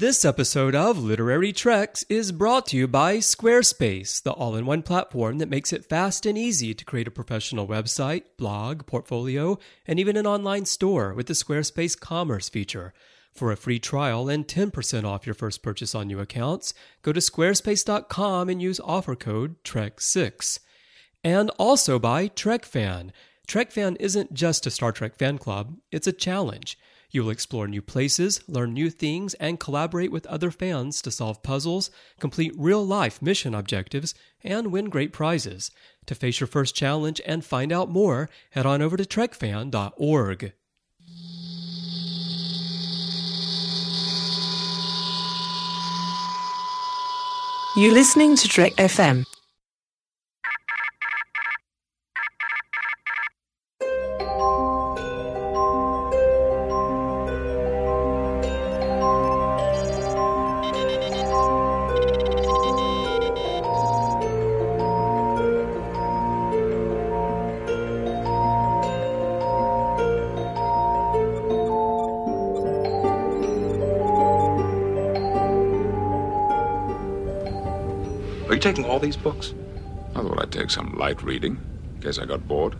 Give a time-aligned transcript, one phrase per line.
[0.00, 4.80] This episode of Literary Treks is brought to you by Squarespace, the all in one
[4.80, 10.00] platform that makes it fast and easy to create a professional website, blog, portfolio, and
[10.00, 12.94] even an online store with the Squarespace Commerce feature.
[13.34, 16.72] For a free trial and 10% off your first purchase on new accounts,
[17.02, 20.60] go to squarespace.com and use offer code TREK6.
[21.22, 23.10] And also by TrekFan.
[23.46, 26.78] TrekFan isn't just a Star Trek fan club, it's a challenge.
[27.10, 31.42] You will explore new places, learn new things, and collaborate with other fans to solve
[31.42, 31.90] puzzles,
[32.20, 35.70] complete real life mission objectives, and win great prizes.
[36.06, 40.52] To face your first challenge and find out more, head on over to trekfan.org.
[47.76, 49.24] You're listening to Trek FM.
[78.70, 79.52] Taking all these books?
[80.14, 81.58] I thought I'd take some light reading,
[81.96, 82.76] in case I got bored.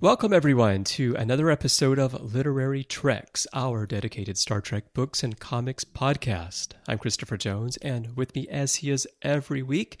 [0.00, 5.84] Welcome, everyone, to another episode of Literary Treks, our dedicated Star Trek books and comics
[5.84, 6.68] podcast.
[6.88, 10.00] I'm Christopher Jones, and with me, as he is every week,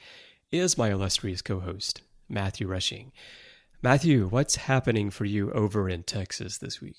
[0.50, 3.12] is my illustrious co host, Matthew Rushing.
[3.82, 6.96] Matthew, what's happening for you over in Texas this week?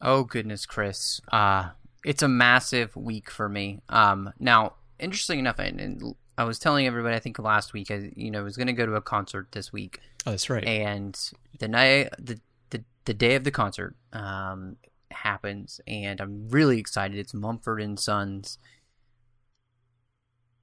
[0.00, 1.20] Oh goodness, Chris.
[1.32, 1.70] Uh
[2.04, 3.80] it's a massive week for me.
[3.88, 8.10] Um now, interesting enough, and, and I was telling everybody I think last week I
[8.16, 10.00] you know was going to go to a concert this week.
[10.26, 10.64] Oh, that's right.
[10.64, 11.18] And
[11.58, 14.76] the night the the, the day of the concert um
[15.10, 17.18] happens and I'm really excited.
[17.18, 18.58] It's Mumford and Sons.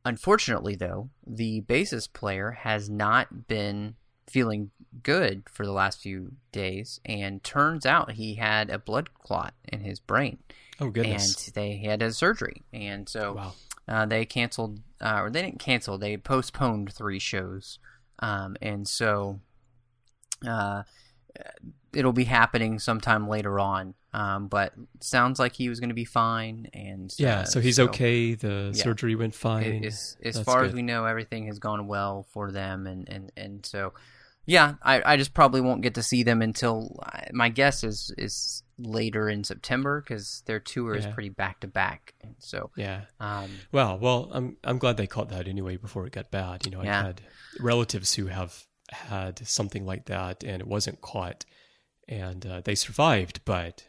[0.03, 3.95] Unfortunately though, the bassist player has not been
[4.31, 4.71] feeling
[5.03, 9.81] good for the last few days and turns out he had a blood clot in
[9.81, 10.37] his brain
[10.79, 11.47] oh, goodness.
[11.47, 13.53] and they had a surgery and so wow.
[13.91, 17.79] Uh, they canceled uh, or they didn't cancel they postponed three shows
[18.19, 19.39] um, and so
[20.47, 20.83] uh,
[21.93, 26.05] it'll be happening sometime later on um, but sounds like he was going to be
[26.05, 28.33] fine and Yeah, uh, so he's okay.
[28.33, 28.83] The yeah.
[28.83, 29.85] surgery went fine.
[29.85, 33.31] as, as That's far as we know, everything has gone well for them, and and
[33.37, 33.93] and so,
[34.45, 36.99] yeah, I, I just probably won't get to see them until
[37.31, 42.15] my guess is is later in September because their tour is pretty back to back,
[42.39, 43.01] so Yeah.
[43.19, 46.65] um, Well, well, I'm I'm glad they caught that anyway before it got bad.
[46.65, 46.99] You know, Yeah.
[46.99, 47.21] I've had
[47.59, 51.45] relatives who have had something like that and it wasn't caught,
[52.07, 53.83] and uh, they survived, but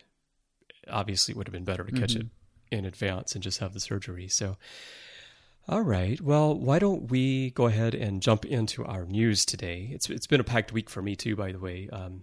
[0.90, 2.26] obviously it would have been better to catch it
[2.70, 4.28] in advance and just have the surgery.
[4.28, 4.56] So,
[5.68, 6.20] all right.
[6.20, 9.90] Well, why don't we go ahead and jump into our news today?
[9.92, 11.88] It's it's been a packed week for me too, by the way.
[11.92, 12.22] Um,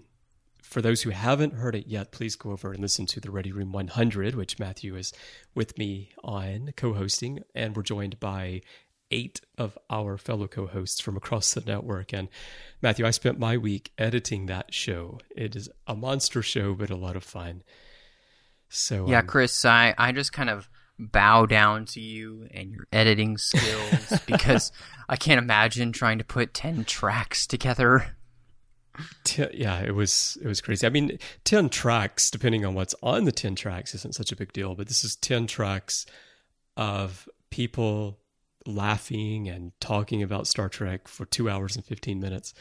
[0.61, 3.51] for those who haven't heard it yet, please go over and listen to the Ready
[3.51, 5.11] Room 100, which Matthew is
[5.55, 7.39] with me on co hosting.
[7.55, 8.61] And we're joined by
[9.09, 12.13] eight of our fellow co hosts from across the network.
[12.13, 12.27] And
[12.81, 15.19] Matthew, I spent my week editing that show.
[15.35, 17.63] It is a monster show, but a lot of fun.
[18.69, 22.85] So, yeah, um, Chris, I I just kind of bow down to you and your
[22.91, 24.71] editing skills because
[25.07, 28.15] I can't imagine trying to put ten tracks together.
[29.53, 30.85] Yeah, it was it was crazy.
[30.85, 34.51] I mean, ten tracks, depending on what's on the ten tracks, isn't such a big
[34.51, 34.75] deal.
[34.75, 36.05] But this is ten tracks
[36.75, 38.19] of people
[38.65, 42.53] laughing and talking about Star Trek for two hours and fifteen minutes.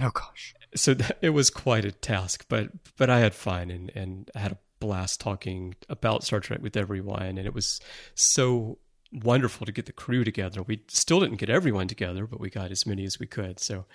[0.00, 0.54] Oh gosh.
[0.74, 4.40] So th- it was quite a task, but but I had fun and and I
[4.40, 7.80] had a blast talking about Star Trek with everyone, and it was
[8.14, 8.78] so
[9.12, 10.62] wonderful to get the crew together.
[10.62, 13.60] We still didn't get everyone together, but we got as many as we could.
[13.60, 13.86] So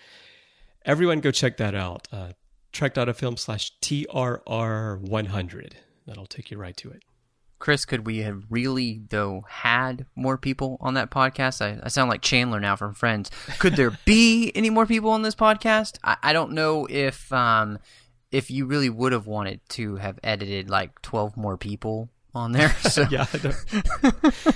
[0.85, 2.07] everyone go check that out.
[2.11, 2.31] Uh,
[2.71, 5.73] trek.fm slash TRR100.
[6.05, 7.03] That'll take you right to it.
[7.57, 11.61] Chris, could we have really though had more people on that podcast?
[11.61, 13.31] I, I sound like Chandler now from Friends.
[13.59, 15.97] Could there be any more people on this podcast?
[16.03, 17.79] I, I don't know if um
[18.35, 22.69] if you really would have wanted to have edited like twelve more people on there.
[22.89, 23.25] So Yeah.
[23.33, 24.45] I don't-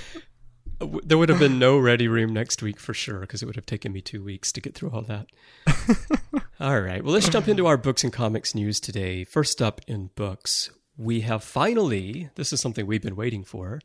[0.80, 3.56] W- there would have been no ready room next week for sure because it would
[3.56, 5.26] have taken me two weeks to get through all that.
[6.60, 7.04] all right.
[7.04, 9.24] Well, let's jump into our books and comics news today.
[9.24, 13.80] First up in books, we have finally, this is something we've been waiting for.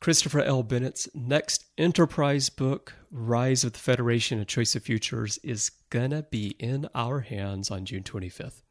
[0.00, 0.64] Christopher L.
[0.64, 6.56] Bennett's next Enterprise book, Rise of the Federation A Choice of Futures, is gonna be
[6.58, 8.62] in our hands on June 25th.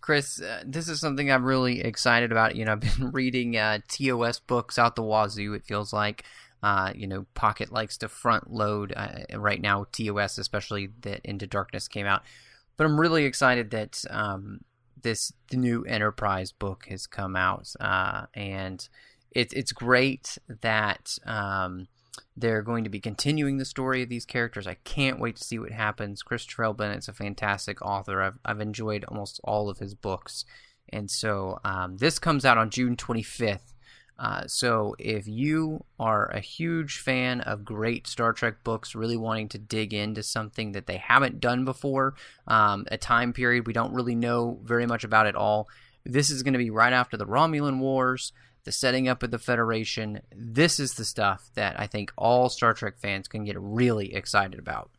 [0.00, 2.56] Chris, uh, this is something I'm really excited about.
[2.56, 5.54] You know, I've been reading uh, TOS books out the wazoo.
[5.54, 6.24] It feels like,
[6.62, 9.86] uh, you know, Pocket likes to front load uh, right now.
[9.92, 12.22] TOS, especially that Into Darkness came out,
[12.76, 14.60] but I'm really excited that um,
[15.02, 18.88] this the new Enterprise book has come out, uh, and
[19.32, 21.18] it's it's great that.
[21.26, 21.88] Um,
[22.36, 24.66] they're going to be continuing the story of these characters.
[24.66, 26.22] I can't wait to see what happens.
[26.22, 26.74] Christopher L.
[26.74, 28.22] Bennett's a fantastic author.
[28.22, 30.44] I've, I've enjoyed almost all of his books.
[30.88, 33.74] And so um, this comes out on June 25th.
[34.18, 39.48] Uh, so if you are a huge fan of great Star Trek books, really wanting
[39.48, 42.14] to dig into something that they haven't done before,
[42.46, 45.68] um, a time period we don't really know very much about at all,
[46.04, 48.32] this is going to be right after the Romulan Wars
[48.64, 50.20] the setting up of the Federation.
[50.34, 54.58] This is the stuff that I think all Star Trek fans can get really excited
[54.58, 54.90] about.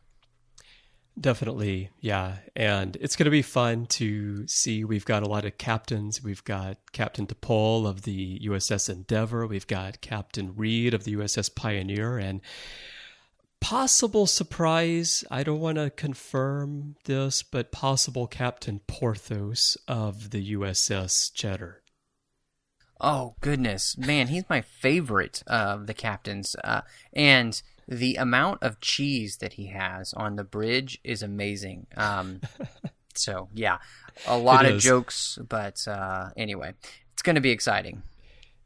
[1.20, 2.38] Definitely, yeah.
[2.56, 4.82] And it's going to be fun to see.
[4.82, 6.22] We've got a lot of captains.
[6.24, 9.46] We've got Captain T'Pol of the USS Endeavour.
[9.46, 12.16] We've got Captain Reed of the USS Pioneer.
[12.16, 12.40] And
[13.60, 21.30] possible surprise, I don't want to confirm this, but possible Captain Porthos of the USS
[21.34, 21.81] Cheddar.
[23.04, 26.82] Oh goodness, man, he's my favorite of the captains, uh,
[27.12, 31.88] and the amount of cheese that he has on the bridge is amazing.
[31.96, 32.40] Um,
[33.16, 33.78] so yeah,
[34.28, 36.74] a lot of jokes, but uh, anyway,
[37.12, 38.04] it's going to be exciting.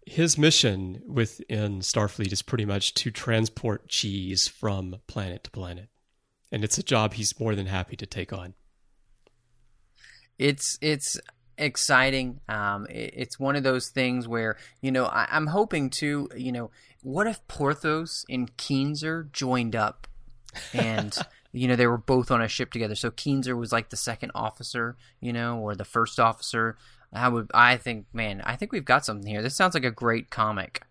[0.04, 5.88] His mission within Starfleet is pretty much to transport cheese from planet to planet,
[6.52, 8.52] and it's a job he's more than happy to take on.
[10.38, 11.18] It's it's
[11.58, 12.40] exciting.
[12.48, 16.52] Um, it, it's one of those things where you know I, am hoping to you
[16.52, 16.70] know
[17.02, 20.06] what if Porthos and Keenser joined up?
[20.72, 21.16] And.
[21.52, 22.94] you know they were both on a ship together.
[22.94, 26.76] So keenser was like the second officer you know or the first officer.
[27.12, 29.40] I would i think man i think we've got something here.
[29.40, 30.82] This sounds like a great comic.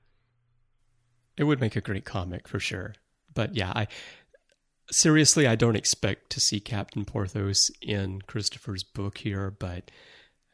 [1.38, 2.96] It would make a great comic for sure.
[3.36, 3.88] But yeah i
[4.92, 9.90] seriously i don't expect to see captain porthos in christopher's book here but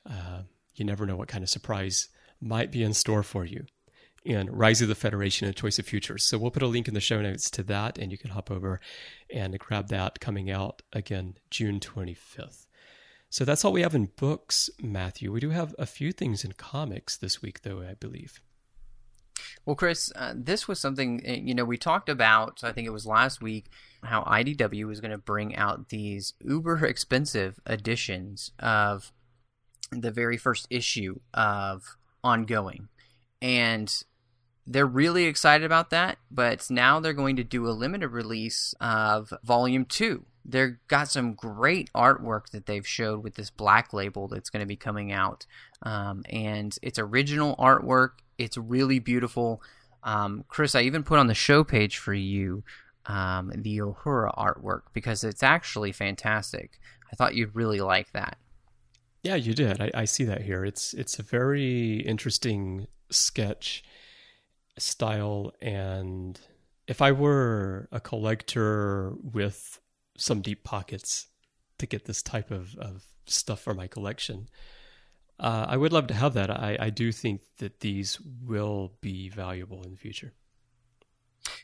[0.09, 0.43] uh,
[0.75, 2.09] you never know what kind of surprise
[2.39, 3.65] might be in store for you
[4.23, 6.23] in Rise of the Federation and Choice of Futures.
[6.23, 8.51] So we'll put a link in the show notes to that, and you can hop
[8.51, 8.79] over
[9.29, 12.67] and grab that coming out again June 25th.
[13.29, 15.31] So that's all we have in books, Matthew.
[15.31, 18.41] We do have a few things in comics this week, though, I believe.
[19.65, 22.91] Well, Chris, uh, this was something, eh, you know, we talked about, I think it
[22.91, 23.67] was last week,
[24.03, 29.11] how IDW was going to bring out these uber expensive editions of
[29.91, 32.89] the very first issue of ongoing.
[33.41, 33.91] And
[34.67, 39.33] they're really excited about that but now they're going to do a limited release of
[39.43, 44.49] volume 2 they've got some great artwork that they've showed with this black label that's
[44.49, 45.45] going to be coming out.
[45.83, 48.11] Um, and it's original artwork.
[48.37, 49.61] It's really beautiful.
[50.03, 52.63] Um, chris i even put on the show page for you
[53.05, 56.79] um, the uhura artwork because it's actually fantastic.
[57.11, 58.37] I thought you'd really like that
[59.23, 59.81] yeah, you did.
[59.81, 60.65] I, I see that here.
[60.65, 63.83] It's it's a very interesting sketch
[64.77, 66.39] style, and
[66.87, 69.79] if I were a collector with
[70.17, 71.27] some deep pockets
[71.77, 74.49] to get this type of, of stuff for my collection,
[75.39, 76.49] uh, I would love to have that.
[76.49, 80.33] I, I do think that these will be valuable in the future.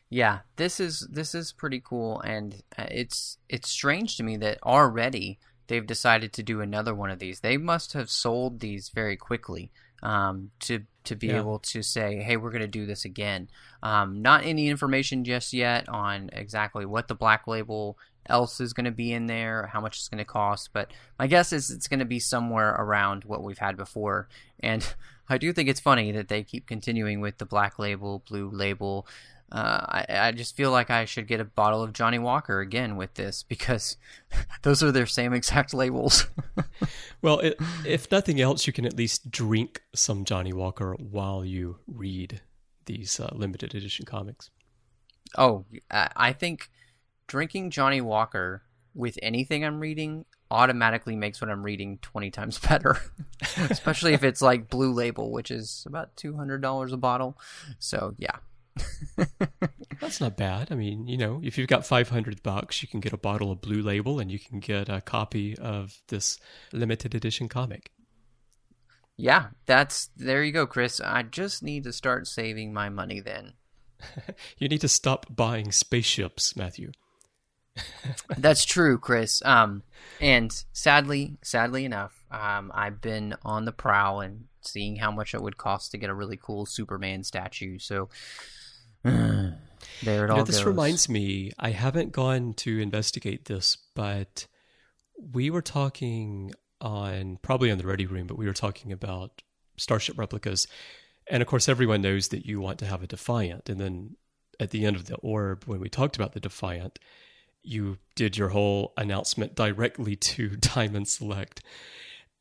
[0.10, 4.64] Yeah, this is this is pretty cool, and uh, it's it's strange to me that
[4.64, 7.40] already they've decided to do another one of these.
[7.42, 9.72] They must have sold these very quickly
[10.04, 11.38] um, to to be yeah.
[11.38, 13.50] able to say, "Hey, we're going to do this again."
[13.82, 17.98] Um, not any information just yet on exactly what the black label
[18.30, 21.28] else is going to be in there, how much it's going to cost, but my
[21.28, 24.28] guess is it's going to be somewhere around what we've had before.
[24.60, 24.86] And
[25.30, 29.08] I do think it's funny that they keep continuing with the black label, blue label,
[29.52, 32.98] uh, I, I just feel like I should get a bottle of Johnnie Walker again
[32.98, 33.98] with this because
[34.64, 36.28] those are their same exact labels.
[37.22, 41.78] well, it, if nothing else, you can at least drink some Johnnie Walker while you
[41.88, 42.42] read
[42.86, 44.50] these uh, limited edition comics.
[45.38, 46.70] Oh, I think
[47.28, 48.64] drinking Johnnie Walker
[48.94, 52.98] with anything I'm reading automatically makes what I'm reading 20 times better,
[53.70, 57.38] especially if it's like Blue Label, which is about $200 a bottle.
[57.80, 58.38] So, yeah.
[60.02, 60.72] That's not bad.
[60.72, 63.62] I mean, you know, if you've got 500 bucks, you can get a bottle of
[63.62, 66.38] Blue Label and you can get a copy of this
[66.72, 67.92] limited edition comic.
[69.18, 71.02] Yeah, that's there you go, Chris.
[71.02, 73.54] I just need to start saving my money then.
[74.60, 76.92] you need to stop buying spaceships, Matthew.
[78.38, 79.42] That's true, Chris.
[79.46, 79.84] Um,
[80.20, 85.42] and sadly, sadly enough, um, I've been on the prowl and seeing how much it
[85.42, 87.80] would cost to get a really cool Superman statue.
[87.80, 88.10] So
[89.04, 90.66] there it You all know, this goes.
[90.66, 94.48] reminds me, I haven't gone to investigate this, but
[95.18, 99.42] we were talking on probably on the Ready Room, but we were talking about
[99.78, 100.68] Starship replicas.
[101.30, 103.70] And of course, everyone knows that you want to have a Defiant.
[103.70, 104.16] And then
[104.60, 107.00] at the end of the orb, when we talked about the Defiant,
[107.64, 111.62] you did your whole announcement directly to Diamond Select.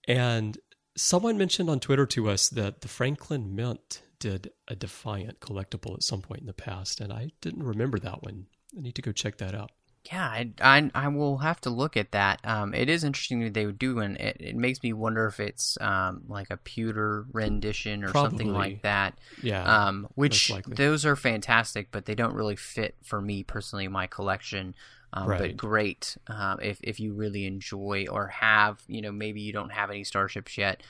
[0.07, 0.57] And
[0.97, 6.03] someone mentioned on Twitter to us that the Franklin Mint did a Defiant collectible at
[6.03, 8.47] some point in the past, and I didn't remember that one.
[8.77, 9.71] I need to go check that out.
[10.13, 12.41] Yeah, I, I, I will have to look at that.
[12.45, 15.41] Um, it is interesting that they would do, and it, it makes me wonder if
[15.41, 19.19] it's um, like a pewter rendition or something like that.
[19.43, 23.93] Yeah, um, which those are fantastic, but they don't really fit for me personally in
[23.93, 24.75] my collection.
[25.13, 25.41] Um, Right.
[25.41, 29.71] But great uh, if if you really enjoy or have, you know, maybe you don't
[29.71, 30.83] have any starships yet.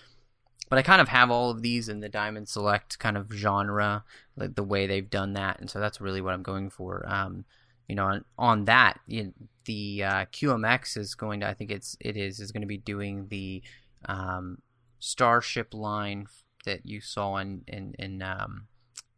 [0.69, 4.05] But I kind of have all of these in the Diamond Select kind of genre,
[4.37, 7.05] like the way they've done that, and so that's really what I'm going for.
[7.09, 7.45] Um,
[7.89, 9.33] you know, on, on that, you
[9.65, 12.79] the uh, QMX is going to, I think it's it is is going to be
[12.79, 13.63] doing the
[14.07, 14.59] um,
[14.99, 16.27] Starship line
[16.65, 18.67] that you saw in in, in um,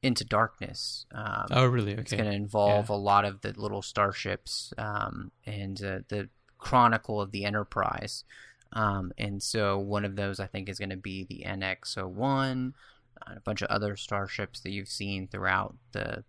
[0.02, 1.07] Into Darkness.
[1.14, 1.93] Um, oh, really?
[1.93, 2.00] Okay.
[2.02, 2.97] it's going to involve Yeah.
[2.97, 6.28] a lot of the little starships um, and uh, the
[6.59, 8.25] Chronicle of the Enterprise.
[8.72, 12.72] Um, and so one of those, I think, is going to be the NX-01,
[13.26, 16.25] uh, a bunch of other starships that you've seen throughout the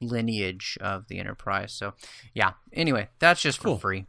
[0.00, 1.72] lineage of the Enterprise.
[1.72, 1.94] So,
[2.34, 2.52] yeah.
[2.72, 3.76] Anyway, that's just Cool.
[3.76, 4.06] for free.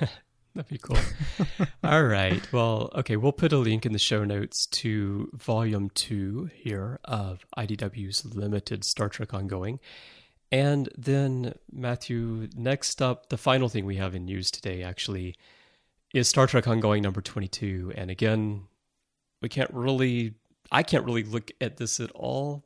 [0.54, 0.96] That'd be cool.
[1.84, 2.50] All right.
[2.50, 3.16] Well, okay.
[3.18, 8.82] We'll put a link in the show notes to volume two here of IDW's limited
[8.82, 9.80] Star Trek ongoing.
[10.50, 15.36] And then, Matthew, next up, the final thing we have in news today actually
[16.16, 17.92] is Star Trek ongoing number 22.
[17.94, 18.62] And again,
[19.42, 20.32] we can't really,
[20.72, 22.64] I can't really look at this at all,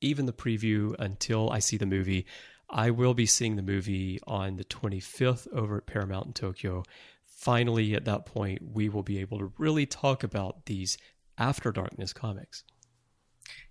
[0.00, 2.26] even the preview, until I see the movie.
[2.68, 6.82] I will be seeing the movie on the 25th over at Paramount in Tokyo.
[7.24, 10.98] Finally, at that point, we will be able to really talk about these
[11.38, 12.64] After Darkness comics.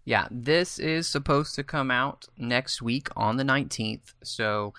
[0.06, 4.14] Yeah, this is supposed to come out next week on the 19th.
[4.24, 4.74] So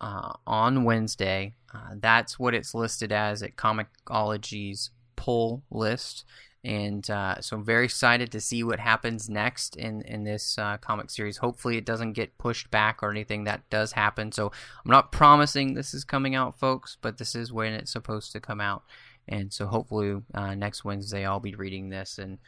[0.00, 6.24] uh, on Wednesday, uh, that's what it's listed as at Comixology's pull list.
[6.64, 10.78] And uh, so I'm very excited to see what happens next in, in this uh,
[10.78, 11.36] comic series.
[11.36, 14.32] Hopefully, it doesn't get pushed back or anything that does happen.
[14.32, 18.32] So I'm not promising this is coming out, folks, but this is when it's supposed
[18.32, 18.82] to come out.
[19.28, 22.38] And so hopefully, uh, next Wednesday, I'll be reading this and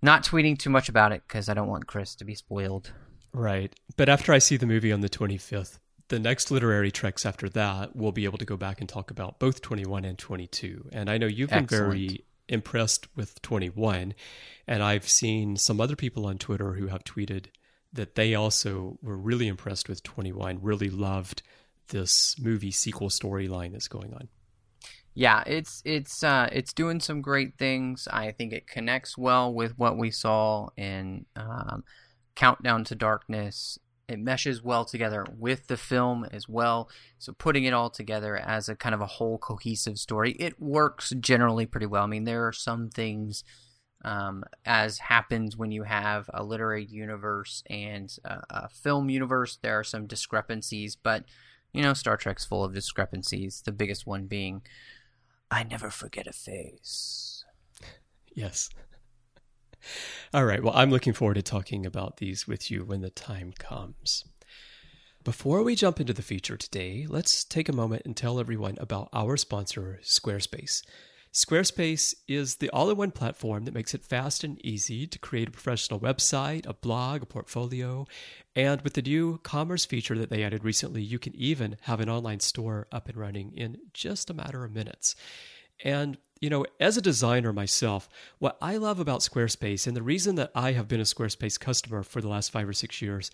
[0.00, 2.92] not tweeting too much about it because I don't want Chris to be spoiled.
[3.32, 3.74] Right.
[3.96, 5.78] But after I see the movie on the 25th,
[6.14, 9.40] the next literary treks after that, we'll be able to go back and talk about
[9.40, 10.90] both 21 and 22.
[10.92, 14.14] And I know you've been very impressed with 21.
[14.68, 17.46] And I've seen some other people on Twitter who have tweeted
[17.92, 21.42] that they also were really impressed with 21, really loved
[21.88, 24.28] this movie sequel storyline that's going on.
[25.14, 28.08] Yeah, it's it's uh, it's doing some great things.
[28.10, 31.84] I think it connects well with what we saw in um,
[32.34, 33.78] Countdown to Darkness.
[34.08, 36.90] It meshes well together with the film as well.
[37.18, 41.12] So putting it all together as a kind of a whole cohesive story, it works
[41.20, 42.04] generally pretty well.
[42.04, 43.44] I mean, there are some things
[44.04, 49.58] um, as happens when you have a literary universe and a, a film universe.
[49.62, 51.24] There are some discrepancies, but
[51.72, 53.62] you know, Star Trek's full of discrepancies.
[53.64, 54.62] The biggest one being,
[55.50, 57.44] I never forget a face.
[58.32, 58.68] Yes.
[60.32, 60.62] All right.
[60.62, 64.24] Well, I'm looking forward to talking about these with you when the time comes.
[65.22, 69.08] Before we jump into the feature today, let's take a moment and tell everyone about
[69.12, 70.82] our sponsor, Squarespace.
[71.32, 75.48] Squarespace is the all in one platform that makes it fast and easy to create
[75.48, 78.06] a professional website, a blog, a portfolio.
[78.54, 82.08] And with the new commerce feature that they added recently, you can even have an
[82.08, 85.16] online store up and running in just a matter of minutes.
[85.82, 90.34] And, you know, as a designer myself, what I love about Squarespace and the reason
[90.36, 93.30] that I have been a Squarespace customer for the last five or six years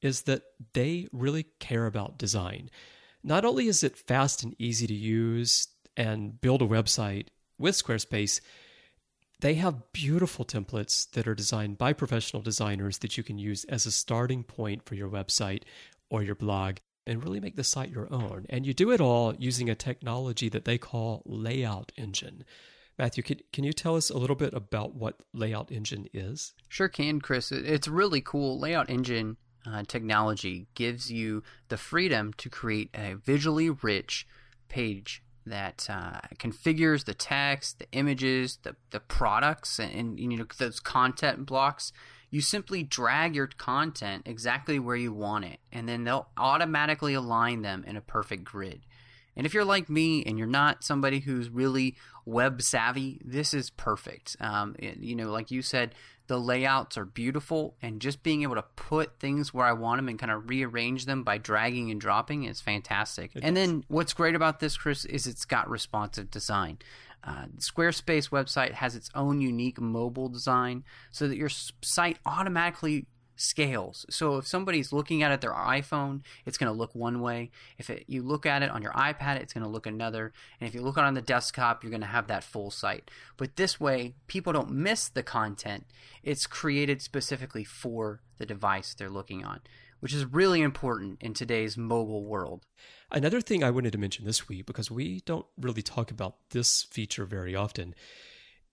[0.00, 2.70] is that they really care about design.
[3.22, 7.26] Not only is it fast and easy to use and build a website
[7.58, 8.40] with Squarespace,
[9.40, 13.86] they have beautiful templates that are designed by professional designers that you can use as
[13.86, 15.62] a starting point for your website
[16.10, 16.78] or your blog
[17.08, 18.46] and really make the site your own.
[18.48, 22.44] And you do it all using a technology that they call Layout Engine.
[22.98, 26.54] Matthew, can, can you tell us a little bit about what Layout Engine is?
[26.68, 27.52] Sure can, Chris.
[27.52, 28.58] It's really cool.
[28.58, 29.36] Layout Engine
[29.66, 34.26] uh, technology gives you the freedom to create a visually rich
[34.68, 40.46] page that uh, configures the text, the images, the, the products, and, and you know
[40.58, 41.92] those content blocks.
[42.30, 47.62] You simply drag your content exactly where you want it, and then they'll automatically align
[47.62, 48.82] them in a perfect grid.
[49.36, 53.70] And if you're like me and you're not somebody who's really web savvy, this is
[53.70, 54.36] perfect.
[54.40, 55.94] Um, you know, like you said,
[56.28, 60.08] the layouts are beautiful, and just being able to put things where I want them
[60.08, 63.32] and kind of rearrange them by dragging and dropping is fantastic.
[63.34, 63.66] It and does.
[63.66, 66.78] then what's great about this, Chris, is it's got responsive design.
[67.24, 73.06] Uh, Squarespace website has its own unique mobile design so that your site automatically
[73.38, 74.04] scales.
[74.10, 77.50] So if somebody's looking at it their iPhone, it's going to look one way.
[77.78, 80.32] If it, you look at it on your iPad, it's going to look another.
[80.60, 82.70] And if you look at it on the desktop, you're going to have that full
[82.70, 83.10] site.
[83.36, 85.86] But this way, people don't miss the content.
[86.22, 89.60] It's created specifically for the device they're looking on,
[90.00, 92.66] which is really important in today's mobile world.
[93.10, 96.82] Another thing I wanted to mention this week, because we don't really talk about this
[96.82, 97.94] feature very often,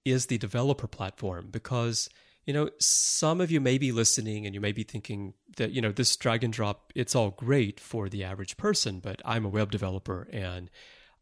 [0.03, 2.09] is the developer platform because–
[2.45, 5.81] you know, some of you may be listening and you may be thinking that, you
[5.81, 9.49] know, this drag and drop, it's all great for the average person, but I'm a
[9.49, 10.69] web developer and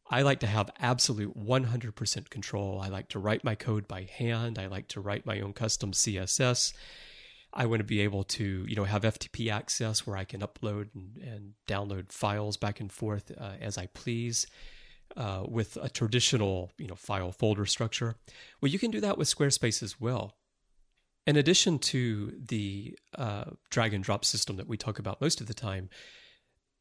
[0.10, 2.82] I like to have absolute 100% control.
[2.82, 4.60] I like to write my code by hand.
[4.60, 6.74] I like to write my own custom CSS.
[7.54, 10.90] I want to be able to, you know, have FTP access where I can upload
[10.94, 14.46] and, and download files back and forth uh, as I please.
[15.16, 18.16] Uh, with a traditional, you know, file folder structure.
[18.60, 20.34] Well, you can do that with Squarespace as well.
[21.26, 25.48] In addition to the uh, drag and drop system that we talk about most of
[25.48, 25.90] the time,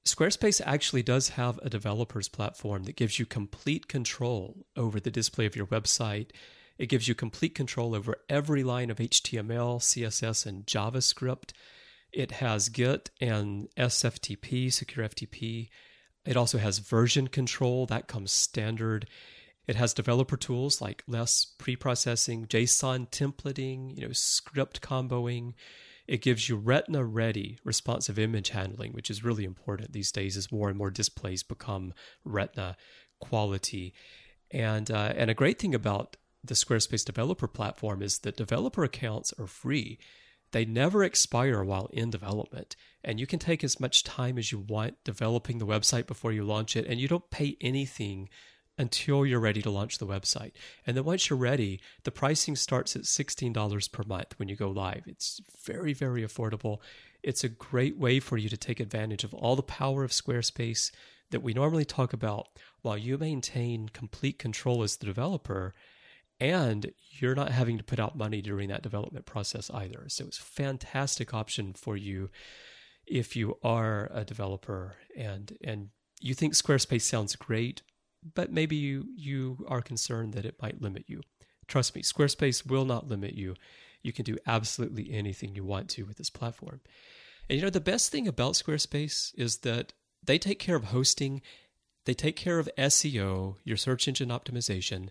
[0.04, 5.46] Squarespace actually does have a developer's platform that gives you complete control over the display
[5.46, 6.30] of your website.
[6.76, 11.52] It gives you complete control over every line of HTML, CSS, and JavaScript.
[12.12, 15.68] It has Git and SFTP, Secure FTP.
[16.24, 19.08] It also has version control that comes standard.
[19.66, 25.54] It has developer tools like less pre-processing, JSON templating, you know, script comboing.
[26.08, 30.50] It gives you retina ready responsive image handling, which is really important these days as
[30.50, 31.94] more and more displays become
[32.24, 32.76] retina
[33.20, 33.94] quality.
[34.50, 39.32] And uh, and a great thing about the Squarespace developer platform is that developer accounts
[39.38, 39.98] are free.
[40.50, 44.58] They never expire while in development, and you can take as much time as you
[44.58, 48.28] want developing the website before you launch it, and you don't pay anything
[48.78, 50.52] until you're ready to launch the website.
[50.86, 54.70] And then once you're ready, the pricing starts at $16 per month when you go
[54.70, 55.02] live.
[55.06, 56.78] It's very, very affordable.
[57.22, 60.90] It's a great way for you to take advantage of all the power of Squarespace
[61.30, 62.48] that we normally talk about
[62.82, 65.74] while you maintain complete control as the developer
[66.40, 70.04] and you're not having to put out money during that development process either.
[70.08, 72.30] So it's a fantastic option for you
[73.06, 77.82] if you are a developer and and you think Squarespace sounds great,
[78.34, 81.22] but maybe you you are concerned that it might limit you.
[81.66, 83.54] Trust me, Squarespace will not limit you.
[84.02, 86.80] You can do absolutely anything you want to with this platform.
[87.48, 89.92] And you know the best thing about Squarespace is that
[90.24, 91.42] they take care of hosting,
[92.04, 95.08] they take care of SEO, your search engine optimization,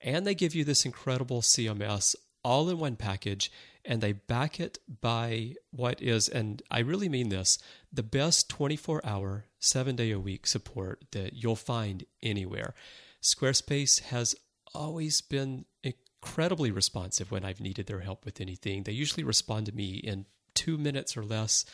[0.00, 3.50] and they give you this incredible CMS all in one package
[3.86, 7.58] and they back it by what is, and I really mean this,
[7.92, 12.74] the best 24 hour, seven day a week support that you'll find anywhere.
[13.22, 14.34] Squarespace has
[14.74, 18.82] always been incredibly responsive when I've needed their help with anything.
[18.82, 21.64] They usually respond to me in two minutes or less.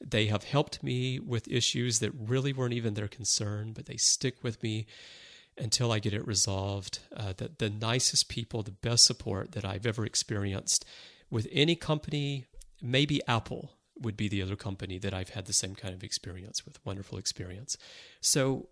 [0.00, 4.42] They have helped me with issues that really weren't even their concern, but they stick
[4.42, 4.86] with me
[5.58, 7.00] until I get it resolved.
[7.14, 10.86] Uh, the, the nicest people, the best support that I've ever experienced
[11.30, 12.46] with any company,
[12.82, 16.64] maybe Apple would be the other company that I've had the same kind of experience
[16.64, 16.84] with.
[16.84, 17.76] Wonderful experience.
[18.20, 18.68] So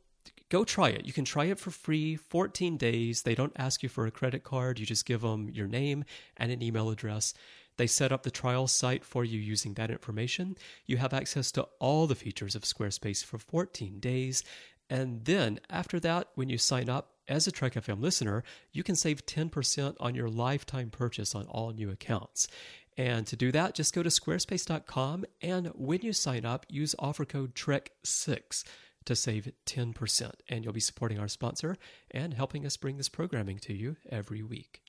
[0.49, 1.07] go try it.
[1.07, 3.23] You can try it for free, 14 days.
[3.23, 4.79] They don't ask you for a credit card.
[4.79, 6.05] You just give them your name
[6.37, 7.35] and an email address.
[7.77, 10.57] They set up the trial site for you using that information.
[10.87, 14.43] You have access to all the features of Squarespace for 14 days.
[14.91, 18.97] And then after that, when you sign up, as a Trek FM listener, you can
[18.97, 22.49] save 10% on your lifetime purchase on all new accounts.
[22.97, 27.25] And to do that, just go to squarespace.com and when you sign up, use offer
[27.25, 28.65] code TREK6
[29.05, 30.33] to save 10%.
[30.49, 31.77] And you'll be supporting our sponsor
[32.11, 34.83] and helping us bring this programming to you every week.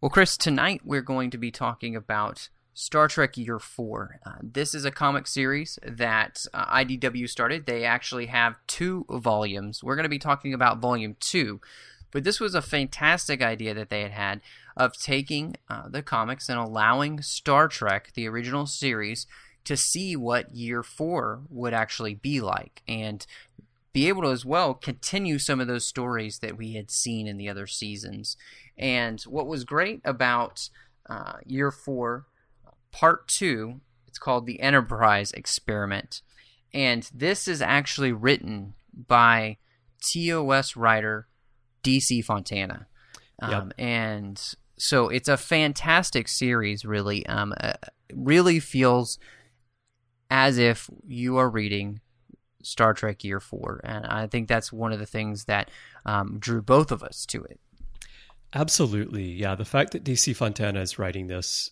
[0.00, 4.20] Well, Chris, tonight we're going to be talking about Star Trek Year 4.
[4.26, 7.64] Uh, this is a comic series that uh, IDW started.
[7.64, 9.82] They actually have two volumes.
[9.82, 11.58] We're going to be talking about volume 2.
[12.10, 14.40] But this was a fantastic idea that they had had
[14.76, 19.26] of taking uh, the comics and allowing Star Trek, the original series,
[19.64, 23.26] to see what year four would actually be like and
[23.94, 27.38] be able to as well continue some of those stories that we had seen in
[27.38, 28.36] the other seasons.
[28.76, 30.68] And what was great about
[31.08, 32.26] uh, year four,
[32.96, 36.22] part two, it's called the Enterprise Experiment.
[36.72, 39.58] And this is actually written by
[40.00, 41.28] TOS writer
[41.84, 42.86] DC Fontana.
[43.42, 43.72] Um, yep.
[43.76, 47.26] And so it's a fantastic series, really.
[47.26, 47.74] Um, uh,
[48.14, 49.18] really feels
[50.30, 52.00] as if you are reading
[52.62, 55.70] Star Trek Year Four, and I think that's one of the things that
[56.06, 57.60] um, drew both of us to it.
[58.54, 59.54] Absolutely, yeah.
[59.54, 61.70] The fact that DC Fontana is writing this,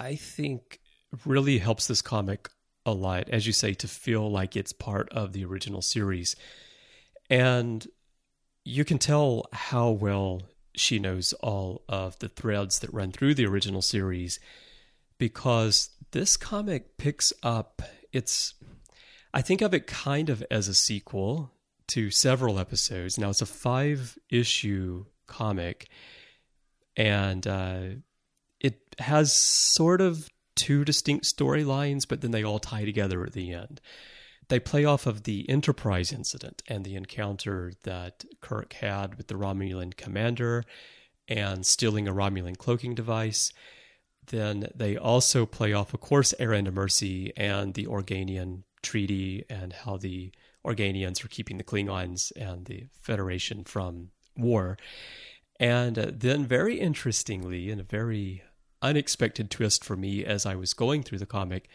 [0.00, 0.80] I think,
[1.26, 2.48] really helps this comic
[2.86, 6.34] a lot, as you say, to feel like it's part of the original series,
[7.28, 7.86] and
[8.64, 10.42] you can tell how well
[10.74, 14.38] she knows all of the threads that run through the original series
[15.18, 17.82] because this comic picks up
[18.12, 18.54] it's
[19.34, 21.52] I think of it kind of as a sequel
[21.88, 23.18] to several episodes.
[23.18, 25.88] Now it's a five issue comic,
[26.96, 27.82] and uh,
[28.60, 33.52] it has sort of two distinct storylines, but then they all tie together at the
[33.52, 33.80] end.
[34.48, 39.36] They play off of the Enterprise incident and the encounter that Kirk had with the
[39.36, 40.64] Romulan commander
[41.28, 43.52] and stealing a Romulan cloaking device
[44.30, 49.72] then they also play off, of course, Errand of Mercy and the Organian Treaty and
[49.72, 50.32] how the
[50.64, 54.78] Organians are keeping the Klingons and the Federation from war.
[55.58, 58.42] And uh, then, very interestingly, in a very
[58.82, 61.68] unexpected twist for me as I was going through the comic,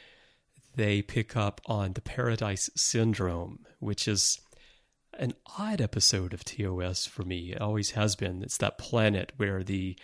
[0.76, 4.40] they pick up on the Paradise Syndrome, which is
[5.18, 7.54] an odd episode of TOS for me.
[7.54, 8.44] It always has been.
[8.44, 9.98] It's that planet where the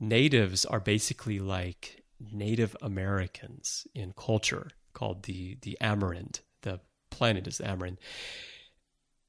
[0.00, 6.40] natives are basically like Native Americans in culture called the the Amerind.
[6.62, 7.96] The planet is Amerind.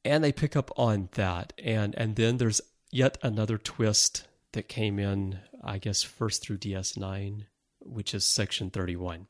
[0.04, 1.54] And they pick up on that.
[1.62, 2.62] And and then there's
[2.92, 7.46] yet another twist that came in, I guess, first through DS9,
[7.80, 9.28] which is section 31.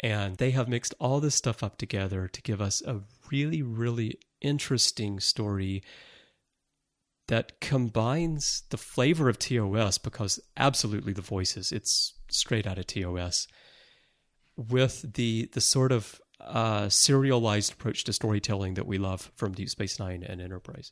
[0.00, 4.18] And they have mixed all this stuff up together to give us a really, really
[4.40, 5.82] interesting story
[7.28, 13.46] that combines the flavor of TOS because absolutely the voices, it's straight out of TOS,
[14.56, 19.68] with the the sort of uh, serialized approach to storytelling that we love from Deep
[19.68, 20.90] Space Nine and Enterprise.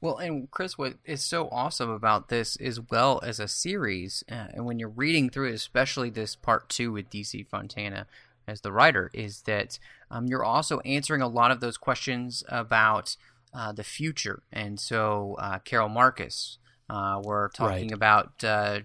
[0.00, 4.46] Well, and Chris, what is so awesome about this, as well as a series, uh,
[4.54, 8.06] and when you're reading through it, especially this part two with DC Fontana
[8.48, 9.78] as the writer, is that
[10.10, 13.16] um, you're also answering a lot of those questions about
[13.52, 14.42] uh, the future.
[14.50, 16.56] And so, uh, Carol Marcus,
[16.88, 17.92] uh, we're talking right.
[17.92, 18.80] about uh,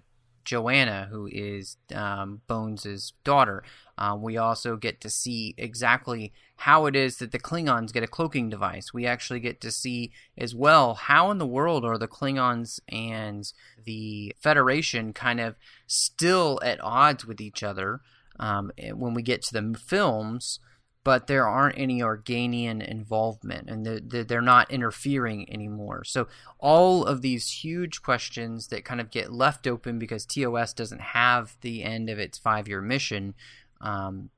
[0.46, 3.64] Joanna, who is um, Bones' daughter.
[3.98, 8.08] Um, we also get to see exactly how it is that the Klingons get a
[8.08, 8.94] cloaking device.
[8.94, 13.52] We actually get to see as well how in the world are the Klingons and
[13.84, 15.56] the Federation kind of
[15.88, 18.02] still at odds with each other.
[18.38, 20.60] Um, when we get to the films,
[21.06, 26.04] but there aren't any Organian involvement and they're, they're not interfering anymore.
[26.04, 31.02] So, all of these huge questions that kind of get left open because TOS doesn't
[31.02, 33.36] have the end of its five year mission,
[33.80, 34.32] um,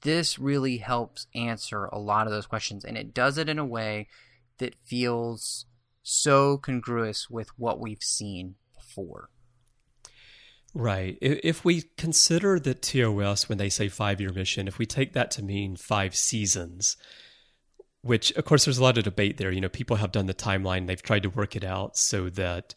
[0.00, 2.86] this really helps answer a lot of those questions.
[2.86, 4.08] And it does it in a way
[4.56, 5.66] that feels
[6.02, 9.28] so congruous with what we've seen before.
[10.74, 11.16] Right.
[11.20, 15.30] If we consider that TOS, when they say five year mission, if we take that
[15.32, 16.96] to mean five seasons,
[18.02, 19.52] which of course there's a lot of debate there.
[19.52, 22.74] You know, people have done the timeline, they've tried to work it out so that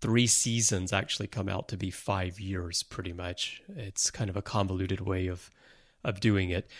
[0.00, 3.62] three seasons actually come out to be five years pretty much.
[3.76, 5.50] It's kind of a convoluted way of
[6.04, 6.70] of doing it.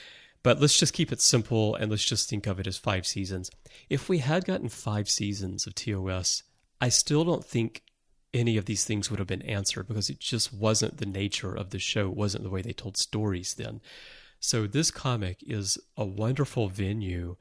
[0.45, 3.51] But let's just keep it simple and let's just think of it as five seasons.
[3.88, 6.43] If we had gotten five seasons of TOS,
[6.81, 7.83] I still don't think
[8.35, 11.70] any of these things would have been answered because it just wasn't the nature of
[11.70, 12.09] the show.
[12.09, 13.81] It wasn't the way they told stories then.
[14.40, 17.37] So this comic is a wonderful venue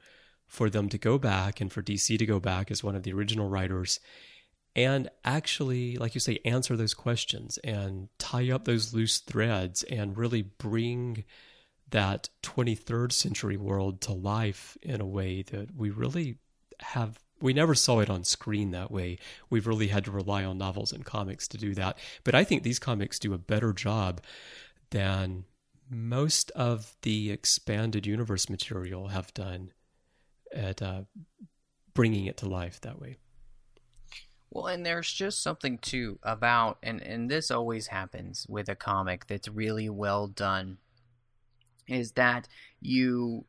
[0.46, 3.12] for them to go back and for DC to go back as one of the
[3.12, 4.00] original writers
[4.76, 10.16] and actually, like you say, answer those questions and tie up those loose threads and
[10.16, 11.24] really bring
[11.90, 16.38] that 23rd century world to life in a way that we really
[16.80, 19.18] have we never saw it on screen that way.
[19.50, 21.98] We've really had to rely on novels and comics to do that.
[22.24, 24.22] But I think these comics do a better job
[24.88, 25.44] than
[25.90, 29.72] most of the expanded universe material have done
[30.54, 31.02] at uh,
[31.92, 33.18] bringing it to life that way.
[34.50, 39.26] Well, and there's just something too about, and and this always happens with a comic
[39.26, 40.78] that's really well done,
[41.88, 42.48] is that
[42.80, 43.44] you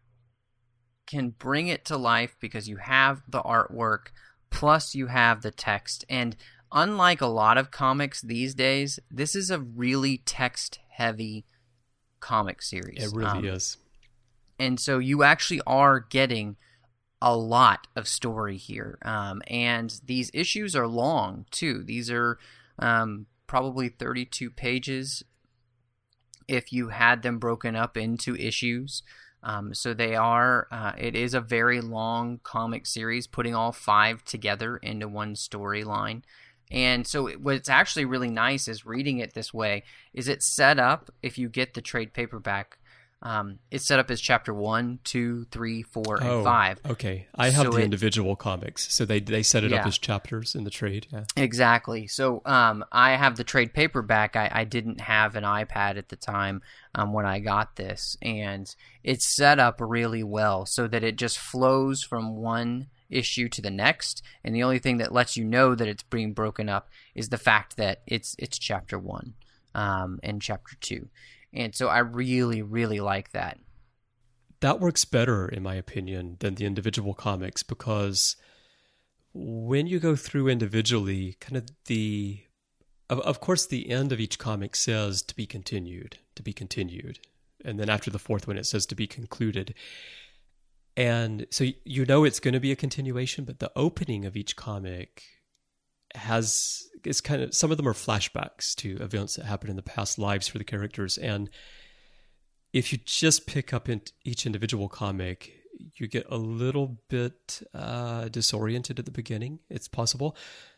[1.06, 4.08] can bring it to life because you have the artwork,
[4.50, 6.36] plus you have the text, and
[6.72, 11.46] unlike a lot of comics these days, this is a really text heavy
[12.20, 13.04] comic series.
[13.04, 13.78] It really Um, is.
[14.58, 16.56] and so you actually are getting
[17.22, 22.38] a lot of story here um, and these issues are long too these are
[22.80, 25.24] um, probably 32 pages
[26.48, 29.02] if you had them broken up into issues
[29.46, 34.24] um, so they are uh, it is a very long comic series putting all five
[34.26, 36.24] together into one storyline.
[36.72, 40.80] And so it- what's actually really nice is reading it this way is it's set
[40.80, 42.80] up if you get the trade paperback
[43.22, 46.80] um, it's set up as chapter one, two, three, four, and Oh, five.
[46.88, 49.98] Okay, I have So the it- individual comics, so they they set it up as
[49.98, 51.08] chapters in the trade.
[51.12, 51.24] Yeah.
[51.36, 52.08] Exactly.
[52.08, 54.36] So um, I have the trade paperback.
[54.36, 56.62] I, I didn't have an iPad at the time
[56.94, 58.74] um, when I got this, and
[59.04, 63.72] it's set up really well so that it just flows from one issue to the
[63.72, 64.22] next.
[64.44, 67.38] And the only thing that lets you know that it's being broken up is the
[67.38, 69.34] fact that it's it's chapter one
[69.74, 71.08] um, and chapter two.
[71.56, 73.58] And so I really, really like that.
[74.62, 78.36] that works better in my opinion than the individual comics because
[79.34, 82.42] when you go through individually kind of the
[83.10, 87.20] of, of course the end of each comic says to be continued to be continued
[87.64, 89.74] and then after the fourth one it says to be concluded
[90.98, 94.56] and so you know it's going to be a continuation but the opening of each
[94.56, 95.24] comic
[96.16, 99.84] has is kind of some of them are flashbacks to events that happened in the
[99.84, 101.50] past lives for the characters and
[102.76, 105.64] if you just pick up in each individual comic,
[105.96, 109.60] you get a little bit uh, disoriented at the beginning.
[109.70, 110.36] It's possible.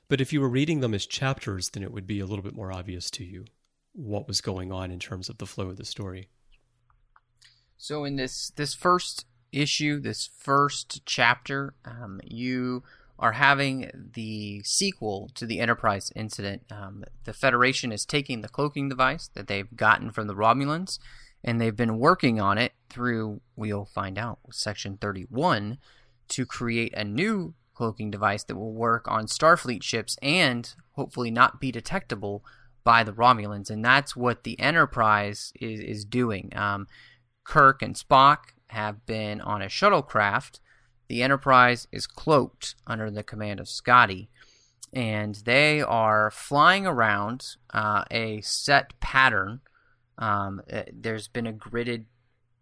[0.07, 2.53] But if you were reading them as chapters, then it would be a little bit
[2.53, 3.45] more obvious to you
[3.93, 6.29] what was going on in terms of the flow of the story.
[7.77, 12.83] So in this this first issue, this first chapter, um, you
[13.19, 16.63] are having the sequel to the Enterprise incident.
[16.71, 20.99] Um, the Federation is taking the cloaking device that they've gotten from the Romulans,
[21.43, 23.41] and they've been working on it through.
[23.55, 25.79] We'll find out Section Thirty One
[26.29, 31.59] to create a new cloaking device that will work on Starfleet ships and hopefully not
[31.59, 32.43] be detectable
[32.83, 36.51] by the Romulans, and that's what the Enterprise is is doing.
[36.55, 36.87] Um,
[37.43, 38.37] Kirk and Spock
[38.69, 40.59] have been on a shuttlecraft.
[41.07, 44.29] The Enterprise is cloaked under the command of Scotty,
[44.93, 49.61] and they are flying around uh, a set pattern.
[50.17, 52.05] Um, uh, there's been a gridded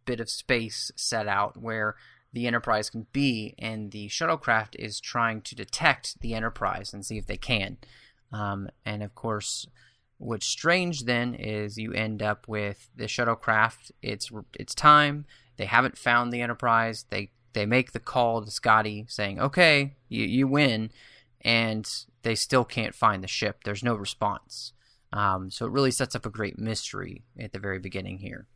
[0.06, 1.96] bit of space set out where
[2.34, 7.18] the Enterprise can be, and the shuttlecraft is trying to detect the Enterprise and see
[7.18, 7.78] if they can.
[8.32, 9.68] Um, and of course,
[10.18, 13.92] what's strange then is you end up with the shuttlecraft.
[14.02, 15.26] It's it's time.
[15.58, 17.06] They haven't found the Enterprise.
[17.10, 20.92] They they make the call to Scotty saying, "Okay, you you win,"
[21.42, 21.90] and
[22.22, 23.64] they still can't find the ship.
[23.64, 24.74] There's no response.
[25.12, 28.48] Um, so it really sets up a great mystery at the very beginning here.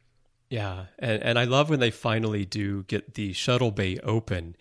[0.50, 4.56] Yeah, and and I love when they finally do get the shuttle bay open,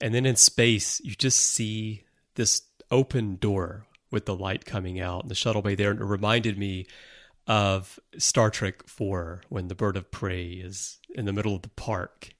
[0.00, 2.04] and then in space you just see
[2.36, 5.90] this open door with the light coming out, and the shuttle bay there.
[5.90, 6.86] And it reminded me
[7.46, 11.70] of Star Trek Four when the bird of prey is in the middle of the
[11.70, 12.30] park,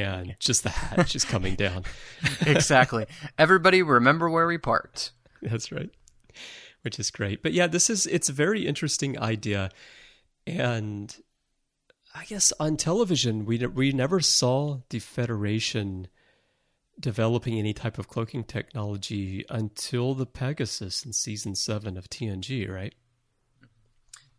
[0.00, 1.84] and just the hatch is coming down.
[2.46, 3.06] exactly.
[3.38, 5.12] Everybody remember where we parked.
[5.40, 5.90] That's right.
[6.82, 7.42] Which is great.
[7.42, 9.70] But yeah, this is it's a very interesting idea.
[10.46, 11.14] And
[12.14, 16.08] I guess on television we we never saw the Federation
[16.98, 22.94] developing any type of cloaking technology until the Pegasus in season 7 of TNG, right?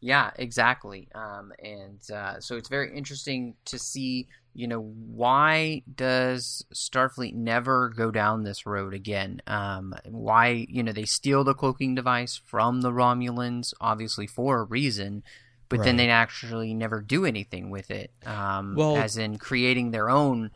[0.06, 1.08] Yeah, exactly.
[1.16, 7.90] Um, and uh, so it's very interesting to see, you know, why does Starfleet never
[7.90, 9.42] go down this road again?
[9.48, 14.64] Um, why, you know, they steal the cloaking device from the Romulans, obviously for a
[14.66, 15.24] reason,
[15.70, 20.12] but then they actually never do anything with it, um, Well- as in creating their
[20.12, 20.52] own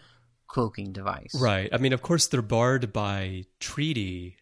[0.46, 1.34] cloaking device.
[1.34, 1.70] Right.
[1.74, 4.38] I mean, of course, they're barred by treaty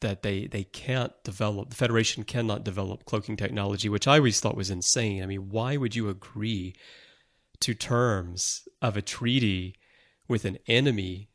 [0.00, 1.70] that they they can't develop.
[1.70, 5.22] The Federation cannot develop cloaking technology, which I always thought was insane.
[5.22, 6.74] I mean, why would you agree
[7.60, 9.76] to terms of a treaty
[10.28, 11.28] with an enemy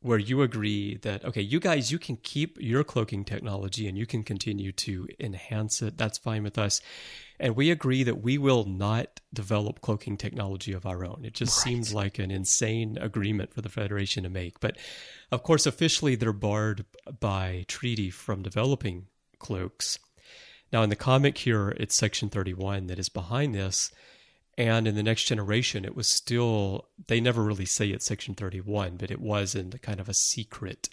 [0.00, 4.06] where you agree that okay, you guys, you can keep your cloaking technology and you
[4.06, 5.98] can continue to enhance it.
[5.98, 6.80] That's fine with us.
[7.38, 11.22] And we agree that we will not develop cloaking technology of our own.
[11.24, 11.64] It just right.
[11.64, 14.60] seems like an insane agreement for the Federation to make.
[14.60, 14.78] But
[15.30, 16.84] of course, officially, they're barred
[17.20, 19.06] by treaty from developing
[19.38, 19.98] cloaks.
[20.72, 23.90] Now, in the comic here, it's Section 31 that is behind this.
[24.58, 28.96] And in the next generation, it was still, they never really say it's Section 31,
[28.96, 30.88] but it was in the kind of a secret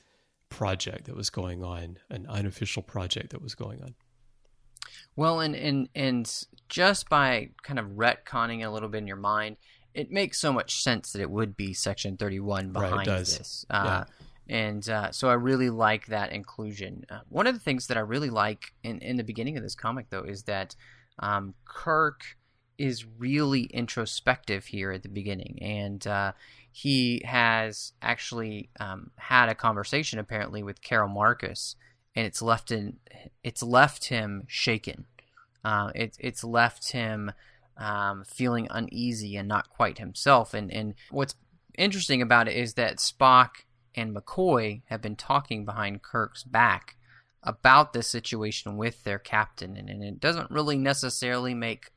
[0.49, 3.95] project that was going on, an unofficial project that was going on.
[5.15, 9.57] Well, and, and, and just by kind of retconning a little bit in your mind,
[9.93, 13.65] it makes so much sense that it would be Section 31 behind right, this.
[13.69, 14.03] Uh, yeah.
[14.49, 17.05] And uh, so I really like that inclusion.
[17.09, 19.75] Uh, one of the things that I really like in, in the beginning of this
[19.75, 20.75] comic, though, is that
[21.19, 22.23] um, Kirk
[22.77, 26.33] is really introspective here at the beginning, and uh,
[26.71, 31.75] he has actually um, had a conversation apparently with Carol Marcus,
[32.15, 32.97] and it's left in
[33.43, 35.05] it's left him shaken.
[35.63, 37.31] Uh, it, it's left him
[37.77, 40.53] um, feeling uneasy and not quite himself.
[40.53, 41.35] And and what's
[41.77, 43.49] interesting about it is that Spock
[43.95, 46.95] and McCoy have been talking behind Kirk's back
[47.43, 51.91] about this situation with their captain, and, and it doesn't really necessarily make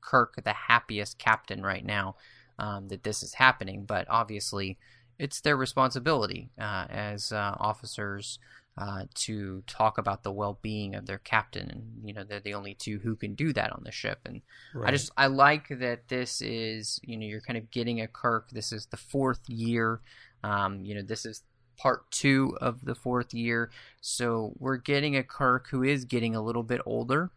[0.00, 2.16] Kirk the happiest captain right now
[2.58, 4.78] um, that this is happening, but obviously
[5.18, 8.38] it's their responsibility uh, as uh, officers
[8.78, 12.74] uh, to talk about the well-being of their captain, and you know they're the only
[12.74, 14.20] two who can do that on the ship.
[14.24, 14.40] And
[14.74, 14.88] right.
[14.88, 18.50] I just I like that this is you know you're kind of getting a Kirk.
[18.50, 20.00] This is the fourth year.
[20.42, 21.42] Um, you know this is
[21.76, 26.42] part two of the fourth year, so we're getting a Kirk who is getting a
[26.42, 27.30] little bit older.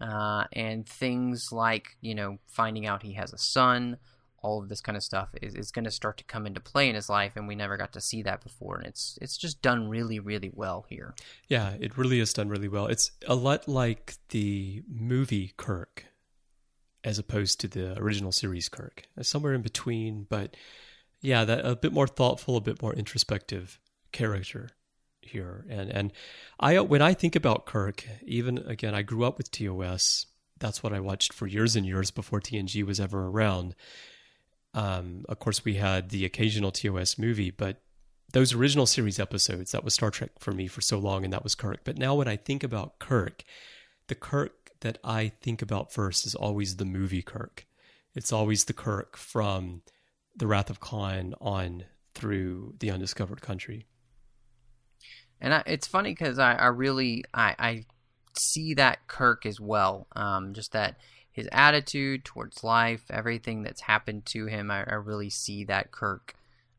[0.00, 3.98] Uh, and things like you know finding out he has a son
[4.42, 6.88] all of this kind of stuff is, is going to start to come into play
[6.88, 9.62] in his life and we never got to see that before and it's it's just
[9.62, 11.14] done really really well here
[11.48, 16.06] yeah it really is done really well it's a lot like the movie kirk
[17.04, 20.56] as opposed to the original series kirk somewhere in between but
[21.20, 23.80] yeah that a bit more thoughtful a bit more introspective
[24.12, 24.70] character
[25.22, 25.64] here.
[25.68, 26.12] And and
[26.60, 30.26] I when I think about Kirk, even again, I grew up with TOS.
[30.58, 33.74] That's what I watched for years and years before TNG was ever around.
[34.74, 37.82] Um, of course, we had the occasional TOS movie, but
[38.32, 41.44] those original series episodes, that was Star Trek for me for so long, and that
[41.44, 41.80] was Kirk.
[41.84, 43.44] But now when I think about Kirk,
[44.08, 47.66] the Kirk that I think about first is always the movie Kirk.
[48.14, 49.82] It's always the Kirk from
[50.36, 53.86] The Wrath of Khan on through The Undiscovered Country.
[55.40, 57.84] And I, it's funny because I, I really I, I
[58.38, 60.06] see that Kirk as well.
[60.14, 60.96] Um, just that
[61.32, 66.34] his attitude towards life, everything that's happened to him, I, I really see that Kirk.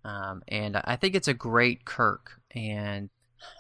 [0.05, 2.39] Um, and I think it's a great Kirk.
[2.55, 3.09] And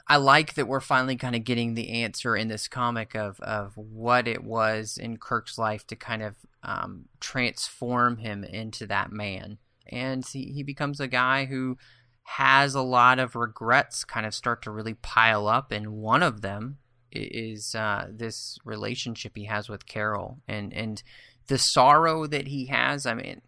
[0.07, 3.75] I like that we're finally kind of getting the answer in this comic of, of
[3.75, 9.57] what it was in Kirk's life to kind of um, transform him into that man.
[9.87, 11.77] And he, he becomes a guy who
[12.23, 16.41] has a lot of regrets kind of start to really pile up, and one of
[16.41, 16.77] them
[17.13, 21.01] is uh, this relationship he has with Carol, and and
[21.47, 23.05] the sorrow that he has.
[23.05, 23.41] I mean,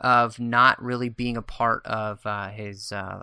[0.00, 3.22] of not really being a part of uh, his uh,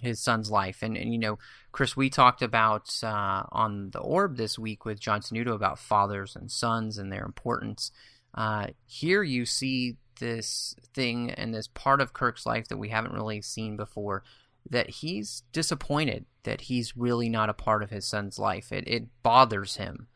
[0.00, 1.38] his son's life, and and you know,
[1.72, 6.36] Chris, we talked about uh, on the Orb this week with John Tenuto about fathers
[6.36, 7.90] and sons and their importance.
[8.34, 13.12] Uh, here you see this thing and this part of Kirk's life that we haven't
[13.12, 14.22] really seen before
[14.70, 18.72] that he's disappointed that he's really not a part of his son's life.
[18.72, 20.06] It, it bothers him.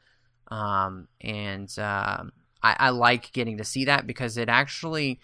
[0.49, 2.33] Um, and um,
[2.63, 5.21] I, I, like getting to see that because it actually,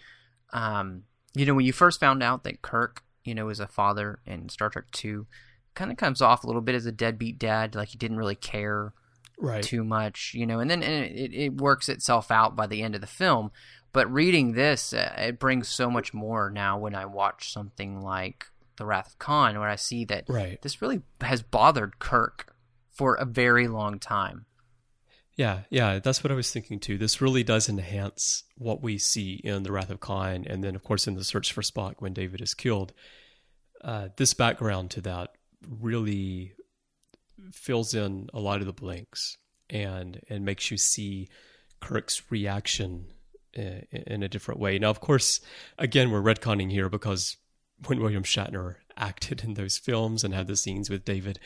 [0.53, 4.19] um, you know, when you first found out that Kirk, you know, is a father
[4.25, 5.27] in Star Trek 2,
[5.75, 8.35] kind of comes off a little bit as a deadbeat dad, like he didn't really
[8.35, 8.93] care
[9.37, 9.63] right.
[9.63, 12.95] too much, you know, and then and it, it works itself out by the end
[12.95, 13.51] of the film.
[13.91, 18.45] But reading this, uh, it brings so much more now when I watch something like
[18.77, 20.61] The Wrath of Khan, where I see that right.
[20.61, 22.53] this really has bothered Kirk
[22.91, 24.45] for a very long time.
[25.35, 26.97] Yeah, yeah, that's what I was thinking too.
[26.97, 30.83] This really does enhance what we see in The Wrath of Khan, and then, of
[30.83, 32.93] course, in The Search for Spock when David is killed.
[33.83, 35.33] Uh, this background to that
[35.67, 36.53] really
[37.51, 39.37] fills in a lot of the blanks
[39.69, 41.29] and and makes you see
[41.79, 43.05] Kirk's reaction
[43.53, 44.77] in a different way.
[44.79, 45.41] Now, of course,
[45.77, 47.37] again, we're retconning here because
[47.85, 51.39] when William Shatner acted in those films and had the scenes with David,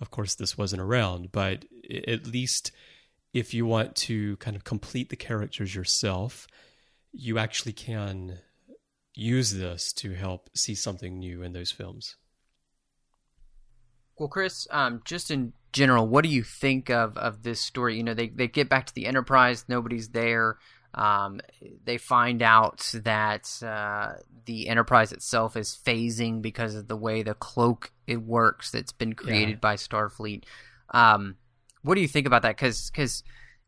[0.00, 1.32] of course, this wasn't around.
[1.32, 1.64] But
[2.06, 2.72] at least
[3.32, 6.46] if you want to kind of complete the characters yourself,
[7.12, 8.38] you actually can
[9.14, 12.16] use this to help see something new in those films.
[14.18, 17.96] Well, Chris, um, just in general, what do you think of, of this story?
[17.96, 20.58] You know, they, they get back to the Enterprise, nobody's there.
[20.94, 21.40] Um,
[21.84, 24.14] they find out that uh,
[24.46, 29.12] the Enterprise itself is phasing because of the way the cloak it works that's been
[29.14, 29.56] created Yeah.
[29.60, 30.44] by Starfleet.
[30.94, 31.36] Um,
[31.82, 32.56] what do you think about that?
[32.56, 33.22] Because because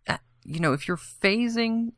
[0.09, 1.93] uh, you know if you're phasing,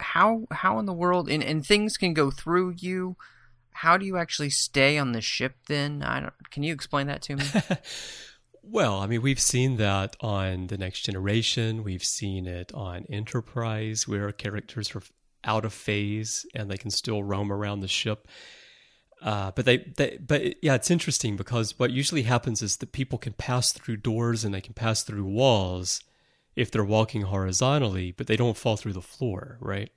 [0.00, 3.16] how how in the world and, and things can go through you.
[3.72, 6.02] How do you actually stay on the ship then?
[6.02, 6.50] I don't.
[6.50, 7.44] Can you explain that to me?
[8.62, 11.82] Well, I mean, we've seen that on The Next Generation.
[11.82, 15.02] We've seen it on Enterprise, where characters are
[15.42, 18.28] out of phase and they can still roam around the ship.
[19.22, 23.18] Uh, but they, they, but yeah, it's interesting because what usually happens is that people
[23.18, 26.02] can pass through doors and they can pass through walls
[26.56, 29.90] if they're walking horizontally, but they don't fall through the floor, right?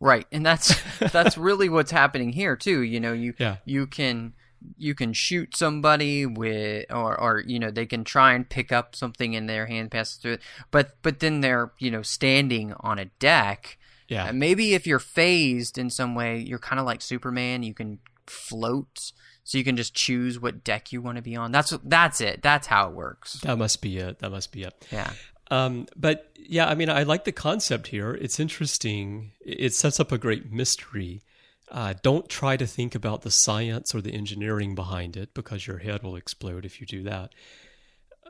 [0.00, 0.74] Right, and that's
[1.12, 2.80] that's really what's happening here too.
[2.82, 3.56] You know, you Yeah.
[3.64, 4.34] you can
[4.76, 8.96] you can shoot somebody with or or you know they can try and pick up
[8.96, 12.98] something in their hand, pass through it, but but then they're you know standing on
[12.98, 13.78] a deck.
[14.08, 14.26] Yeah.
[14.26, 17.62] Uh, maybe if you're phased in some way, you're kind of like Superman.
[17.62, 19.12] You can float,
[19.42, 21.52] so you can just choose what deck you want to be on.
[21.52, 22.42] That's that's it.
[22.42, 23.34] That's how it works.
[23.40, 24.18] That must be it.
[24.18, 24.86] That must be it.
[24.90, 25.10] Yeah.
[25.50, 28.12] Um, but yeah, I mean, I like the concept here.
[28.14, 29.32] It's interesting.
[29.40, 31.22] It sets up a great mystery.
[31.70, 35.78] Uh, don't try to think about the science or the engineering behind it because your
[35.78, 37.34] head will explode if you do that.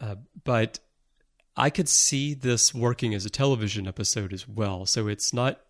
[0.00, 0.78] Uh, but
[1.56, 4.86] I could see this working as a television episode as well.
[4.86, 5.60] So it's not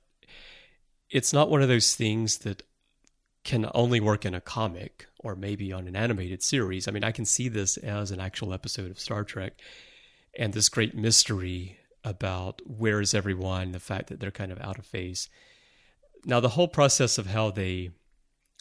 [1.11, 2.63] it's not one of those things that
[3.45, 6.89] can only work in a comic or maybe on an animated series.
[6.89, 9.53] I mean, I can see this as an actual episode of Star Trek
[10.37, 14.79] and this great mystery about where is everyone, the fact that they're kind of out
[14.79, 15.29] of phase.
[16.25, 17.91] Now, the whole process of how they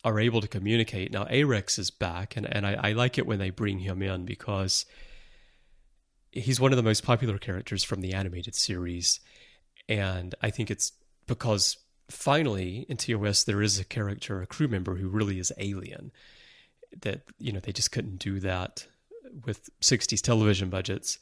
[0.04, 1.12] are able to communicate.
[1.12, 4.26] Now, Arex is back, and, and I, I like it when they bring him in
[4.26, 4.86] because
[6.32, 9.20] he's one of the most popular characters from the animated series.
[9.88, 10.92] And I think it's
[11.28, 11.78] because
[12.10, 16.12] finally in TOS there is a character, a crew member who really is alien.
[17.02, 18.86] That, you know, they just couldn't do that
[19.46, 21.18] with 60s television budgets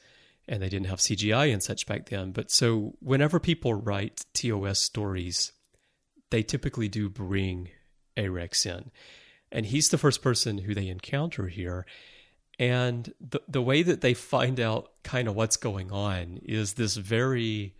[0.47, 2.31] and they didn't have CGI and such back then.
[2.31, 5.53] But so whenever people write TOS stories,
[6.31, 7.69] they typically do bring
[8.17, 8.91] Arex in.
[9.51, 11.85] And he's the first person who they encounter here.
[12.57, 16.95] And the the way that they find out kind of what's going on is this
[16.95, 17.75] very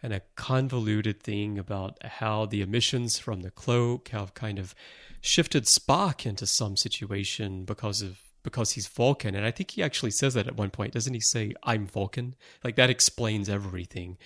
[0.00, 4.74] kind of convoluted thing about how the emissions from the cloak have kind of
[5.20, 9.34] shifted Spock into some situation because of because he's Vulcan.
[9.34, 12.34] And I think he actually says that at one point, doesn't he say, I'm Vulcan?
[12.62, 14.18] Like that explains everything.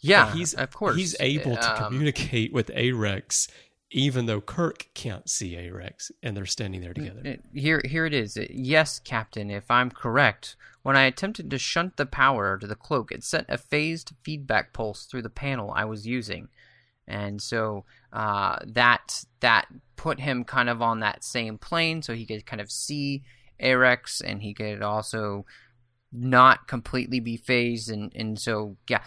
[0.00, 0.96] Yeah, But he's of course.
[0.96, 3.48] he's able to Um, communicate with Arex
[3.90, 7.22] even though Kirk can't see Arex and they're standing there together.
[7.24, 8.36] Uh, Here, here it is.
[8.50, 13.12] Yes, Captain, if I'm correct, when I attempted to shunt the power to the cloak,
[13.12, 16.48] it sent a phased feedback pulse through the panel I was using,
[17.06, 22.26] and so uh, that that put him kind of on that same plane, so he
[22.26, 23.22] could kind of see
[23.62, 25.46] Arex, and he could also
[26.16, 29.00] not completely be phased and and so yeah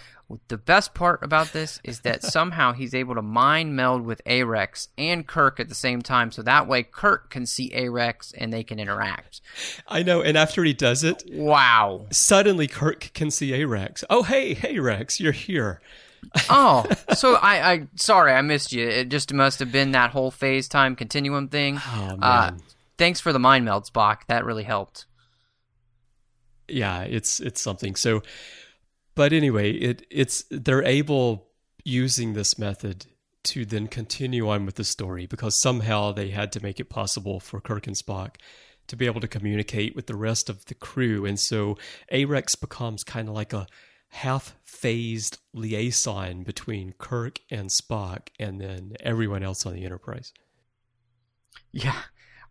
[0.47, 4.89] the best part about this is that somehow he's able to mind meld with Arex
[4.97, 8.63] and Kirk at the same time so that way Kirk can see Arex and they
[8.63, 9.41] can interact
[9.87, 10.21] I know.
[10.21, 14.03] And after he does it, wow suddenly Kirk can see Arex.
[14.09, 15.81] Oh, hey, hey, Rex, you're here.
[16.49, 16.85] oh
[17.15, 20.67] so I I sorry I missed you it just must have been that whole phase
[20.67, 22.19] time continuum thing Oh, man.
[22.21, 22.57] uh,
[22.97, 25.05] thanks for the mind meld Spock that really helped
[26.73, 27.95] yeah, it's it's something.
[27.95, 28.23] So,
[29.15, 31.47] but anyway, it it's they're able
[31.83, 33.05] using this method
[33.41, 37.39] to then continue on with the story because somehow they had to make it possible
[37.39, 38.35] for Kirk and Spock
[38.87, 41.77] to be able to communicate with the rest of the crew, and so
[42.11, 43.67] Arex becomes kind of like a
[44.09, 50.33] half-phased liaison between Kirk and Spock, and then everyone else on the Enterprise.
[51.71, 52.01] Yeah.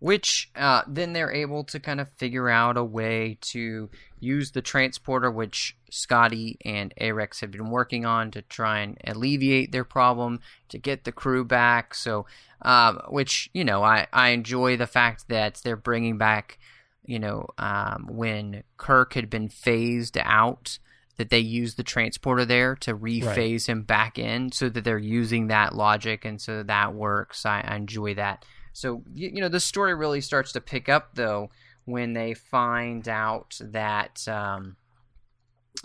[0.01, 3.91] Which uh, then they're able to kind of figure out a way to
[4.21, 9.73] use the transporter, which Scotty and Arex have been working on to try and alleviate
[9.73, 10.39] their problem
[10.69, 11.97] to get the crew back.
[11.97, 12.27] So,
[12.63, 16.61] um, which you know, I I enjoy the fact that they're bringing back,
[17.05, 20.79] you know, um, when Kirk had been phased out.
[21.17, 25.49] That they use the transporter there to rephase him back in, so that they're using
[25.49, 27.45] that logic, and so that works.
[27.45, 28.45] I, I enjoy that.
[28.79, 31.51] So you, you know the story really starts to pick up though
[31.85, 34.76] when they find out that um,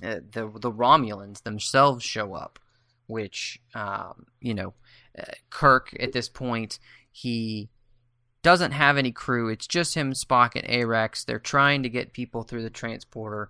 [0.03, 2.59] uh, the the Romulans themselves show up,
[3.07, 4.75] which um, you know
[5.17, 6.77] uh, Kirk at this point
[7.11, 7.69] he
[8.43, 9.49] doesn't have any crew.
[9.49, 11.25] It's just him, Spock, and Arex.
[11.25, 13.49] They're trying to get people through the transporter,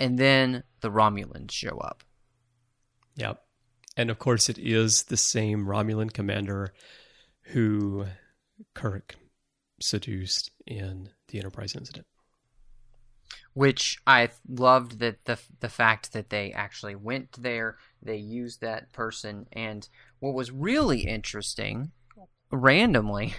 [0.00, 2.02] and then the Romulans show up.
[3.14, 3.40] Yep.
[3.96, 6.72] And of course, it is the same Romulan commander
[7.52, 8.06] who
[8.74, 9.16] Kirk
[9.80, 12.06] seduced in the Enterprise incident.
[13.54, 18.92] Which I loved that the the fact that they actually went there, they used that
[18.92, 19.88] person, and
[20.20, 21.90] what was really interesting,
[22.52, 23.34] randomly,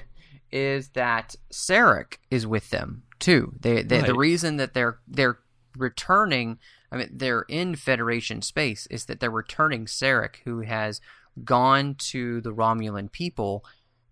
[0.52, 3.54] is that Sarek is with them too.
[3.60, 5.40] They, they the reason that they're they're
[5.78, 6.60] returning,
[6.92, 11.00] I mean, they're in Federation space, is that they're returning Sarek, who has
[11.44, 13.64] gone to the Romulan people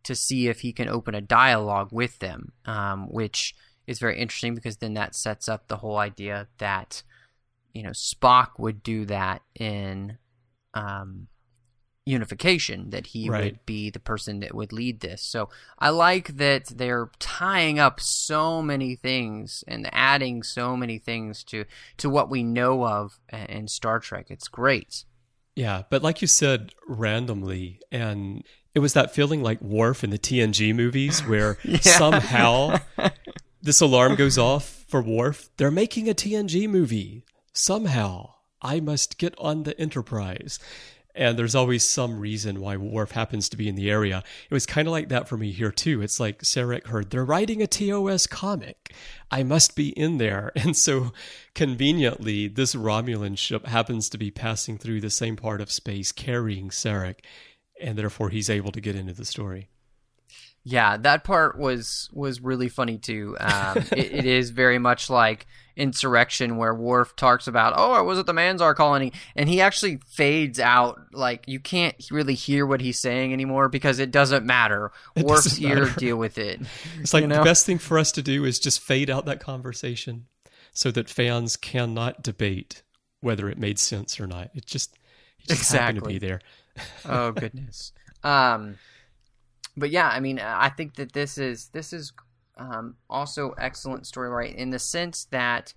[0.03, 3.55] to see if he can open a dialogue with them, um, which
[3.87, 7.03] is very interesting because then that sets up the whole idea that
[7.73, 10.17] you know Spock would do that in
[10.73, 11.27] um,
[12.05, 13.43] unification that he Right.
[13.43, 15.21] would be the person that would lead this.
[15.21, 21.43] So I like that they're tying up so many things and adding so many things
[21.45, 21.65] to
[21.97, 24.27] to what we know of in Star Trek.
[24.29, 25.05] It's great.
[25.55, 28.43] Yeah, but like you said, randomly, and
[28.75, 32.77] it was that feeling like Worf in the TNG movies where somehow
[33.61, 35.49] this alarm goes off for Worf.
[35.57, 37.23] They're making a TNG movie.
[37.53, 40.59] Somehow, I must get on the Enterprise.
[41.15, 44.23] And there's always some reason why Worf happens to be in the area.
[44.49, 46.01] It was kind of like that for me here, too.
[46.01, 48.93] It's like Sarek heard, they're writing a TOS comic.
[49.31, 50.51] I must be in there.
[50.59, 51.11] And so,
[51.55, 56.69] conveniently, this Romulan ship happens to be passing through the same part of space carrying
[56.69, 57.15] Sarek.
[57.81, 59.69] And therefore, he's able to get into the story.
[60.63, 63.37] Yeah, that part was was really funny too.
[63.39, 68.19] Um, it, it is very much like Insurrection, where Worf talks about, "Oh, I was
[68.19, 70.99] at the Manzar colony," and he actually fades out.
[71.13, 74.91] Like you can't really hear what he's saying anymore because it doesn't matter.
[75.15, 76.61] It Worf's doesn't ear deal with it.
[76.99, 79.39] It's like You the best thing for us to do is just fade out that
[79.39, 80.25] conversation
[80.73, 82.83] so that fans cannot debate
[83.21, 84.49] whether it made sense or not.
[84.53, 84.97] It just,
[85.39, 86.41] it just happened to be there.
[87.05, 87.93] Oh goodness.
[88.23, 88.77] Um,
[89.77, 92.13] but yeah, I mean, I think that this is this is
[92.57, 94.53] um, also excellent story, right?
[94.53, 95.73] In the sense that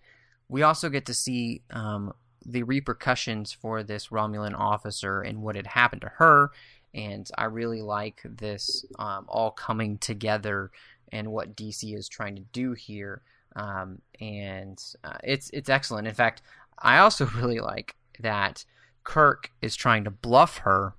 [0.49, 2.13] we also get to see um,
[2.45, 6.51] the repercussions for this Romulan officer and what had happened to her,
[6.95, 10.71] and I really like this um, all coming together
[11.11, 13.23] and what DC is trying to do here.
[13.55, 16.09] Um, and uh, it's it's excellent.
[16.09, 16.43] In fact,
[16.79, 18.65] I also really like that
[19.05, 20.95] Kirk is trying to bluff her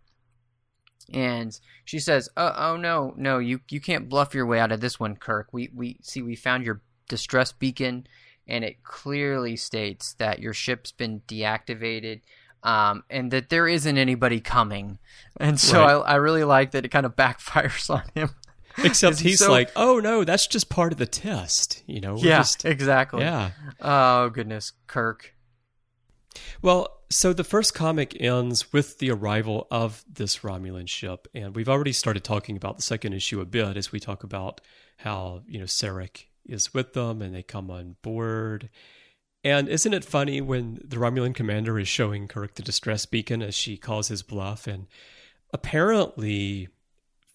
[1.14, 4.80] and she says, "Oh, oh no, no, you you can't bluff your way out of
[4.82, 5.50] this one, Kirk.
[5.52, 8.08] We we see we found your distress beacon,
[8.48, 12.22] and it clearly states that your ship's been deactivated,
[12.64, 14.98] um, and that there isn't anybody coming.
[15.38, 15.92] And so Right.
[15.92, 18.30] I I really like that it kind of backfires on him.
[18.78, 21.84] Except he's so- like, oh no, that's just part of the test.
[21.86, 23.22] You know, yeah, just- exactly.
[23.22, 23.52] yeah.
[23.82, 25.33] Oh goodness, Kirk.
[26.62, 31.70] Well, so the first comic ends with the arrival of this Romulan ship, and we've
[31.70, 34.62] already started talking about the second issue a bit as we talk about
[34.98, 38.70] how you know Sarek is with them and they come on board.
[39.44, 43.56] And isn't it funny when the Romulan commander is showing Kirk the distress beacon as
[43.56, 44.68] she calls his bluff?
[44.68, 44.88] And
[45.54, 46.70] apparently,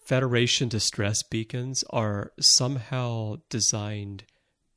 [0.09, 4.23] Federation distress beacons are somehow designed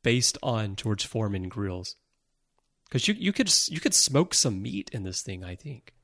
[0.03, 1.97] based on George Foreman grills.
[2.93, 5.95] Because you you could you could smoke some meat in this thing, I think.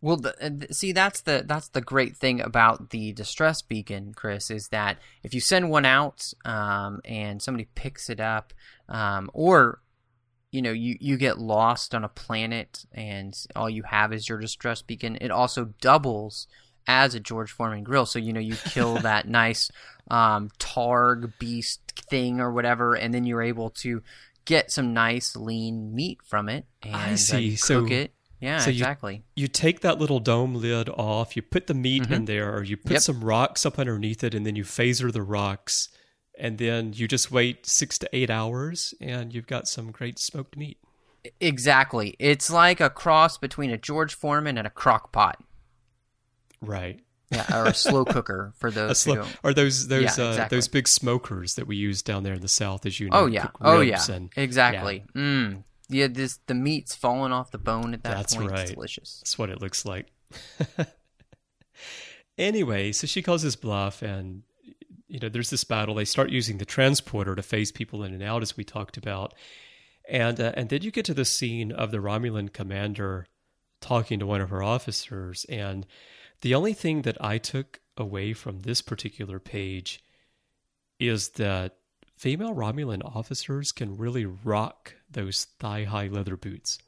[0.00, 4.68] Well, the, see, that's the that's the great thing about the distress beacon, Chris, is
[4.68, 8.54] that if you send one out um, and somebody picks it up,
[8.88, 9.82] um, or
[10.52, 14.38] you know you you get lost on a planet and all you have is your
[14.38, 16.46] distress beacon, it also doubles
[16.86, 18.06] as a George Foreman grill.
[18.06, 19.70] So you know you kill that nice
[20.10, 24.02] um, targ beast thing or whatever, and then you're able to
[24.44, 27.40] get some nice lean meat from it and I uh, see.
[27.40, 28.14] you So- cook it.
[28.40, 29.22] Yeah, so exactly.
[29.36, 32.76] You take that little dome lid off, you put the meat in there, or you
[32.76, 32.92] put Mm-hmm.
[32.94, 33.02] Yep.
[33.02, 35.88] some rocks up underneath it, and then you phaser the rocks,
[36.36, 40.56] and then you just wait six to eight hours, and you've got some great smoked
[40.56, 40.78] meat.
[41.38, 42.16] Exactly.
[42.18, 45.40] It's like a cross between a George Foreman and a crock pot.
[46.60, 46.98] Right.
[47.32, 50.56] Yeah, or a slow cooker for those slow, or those those Yeah, uh, exactly.
[50.56, 53.20] those big smokers that we use down there in the south, as you know.
[53.20, 53.48] Oh yeah.
[53.60, 54.00] Oh yeah.
[54.10, 55.04] and- exactly.
[55.14, 55.64] Mm.
[55.88, 58.50] Yeah, this the meat's falling off the bone at that That's point.
[58.50, 58.60] right.
[58.60, 59.18] It's delicious.
[59.20, 60.06] That's what it looks like.
[62.38, 64.42] anyway, so she calls his bluff, and
[65.08, 65.94] you know, there's this battle.
[65.94, 69.34] They start using the transporter to phase people in and out, as we talked about,
[70.08, 73.26] and uh, and then you get to the scene of the Romulan commander
[73.80, 75.86] talking to one of her officers, and
[76.42, 80.04] the only thing that I took away from this particular page
[80.98, 81.76] is that
[82.16, 86.78] female Romulan officers can really rock those thigh high leather boots.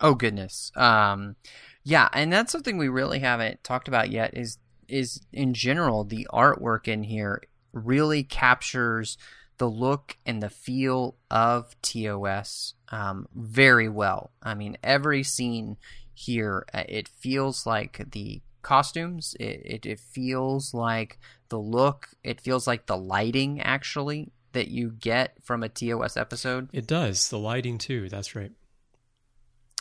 [0.00, 0.70] Oh goodness.
[0.76, 1.36] Um,
[1.82, 4.36] yeah, and that's something we really haven't talked about yet.
[4.36, 7.42] Is is in general the artwork in here
[7.72, 9.18] really captures
[9.58, 14.30] the look and the feel of TOS um, very well.
[14.42, 15.76] I mean, every scene
[16.14, 19.34] here, uh, it feels like the costumes.
[19.40, 22.10] It, it, it feels like the look.
[22.22, 26.68] It feels like the lighting actually that you get from a TOS episode.
[26.74, 27.30] It does.
[27.30, 28.10] The lighting too.
[28.10, 28.52] That's right.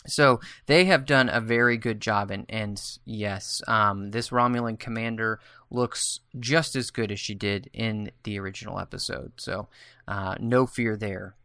[0.05, 5.41] So they have done a very good job, and and yes, um, this Romulan commander
[5.69, 9.33] looks just as good as she did in the original episode.
[9.35, 9.67] So
[10.07, 11.35] uh, no fear there.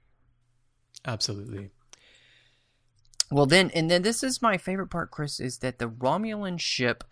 [1.04, 1.70] Absolutely.
[3.32, 7.02] Well, then, and then this is my favorite part, Chris, is that the Romulan ship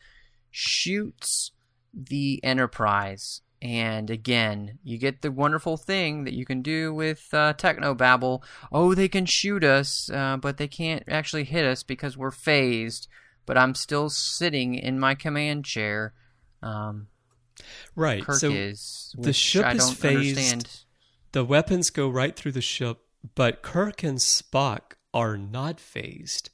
[0.51, 1.53] shoots
[1.93, 3.43] the Enterprise.
[3.63, 8.43] And again, you get the wonderful thing that you can do with uh, Technobabble.
[8.73, 13.07] Oh, they can shoot us, uh, but they can't actually hit us because we're phased.
[13.45, 16.15] But I'm still sitting in my command chair.
[16.63, 17.09] Um,
[17.95, 18.25] right.
[18.25, 19.15] Kirk so is.
[19.19, 20.39] the ship I is phased.
[20.39, 20.81] understand.
[21.33, 22.99] The weapons go right through the ship,
[23.35, 26.51] but Kirk and Spock are not phased.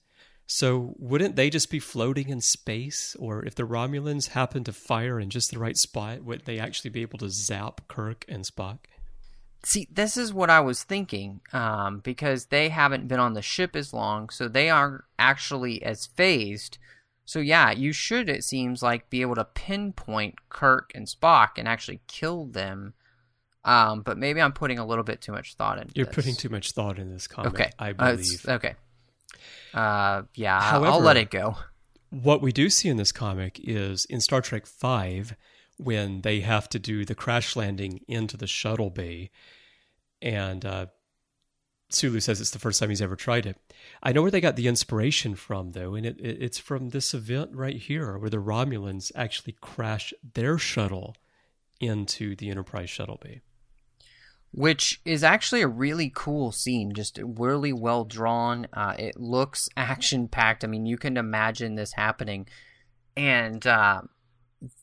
[0.47, 3.16] So wouldn't they just be floating in space?
[3.18, 6.90] Or if the Romulans happen to fire in just the right spot, would they actually
[6.90, 8.78] be able to zap Kirk and Spock?
[9.64, 13.74] See, this is what I was thinking, um, because they haven't been on the ship
[13.74, 16.78] as long, so they aren't actually as phased.
[17.24, 21.66] So yeah, you should, it seems like, be able to pinpoint Kirk and Spock and
[21.66, 22.94] actually kill them.
[23.64, 26.14] Um, but maybe I'm putting a little bit too much thought into You're this.
[26.14, 28.47] putting too much thought in this comment, Okay, I Uh, believe.
[28.49, 28.74] okay.
[29.74, 31.57] Uh, yeah, I'll- I'll let it go.
[32.11, 35.24] what we do see in this comic is in Star Trek V,
[35.78, 39.30] when they have to do the crash landing into the shuttle bay,
[40.22, 40.87] and uh,
[41.91, 43.59] Sulu says it's the first time he's ever tried it.
[44.03, 47.12] I know where they got the inspiration from, though, and it, it, it's from this
[47.12, 51.14] event right here, where the Romulans actually crash their shuttle
[51.80, 53.43] into the Enterprise shuttle bay.
[54.53, 58.66] Which is actually a really cool scene just really well drawn.
[58.72, 62.47] Uh, it looks action packed i mean you can imagine this happening.
[63.16, 64.03] And uh,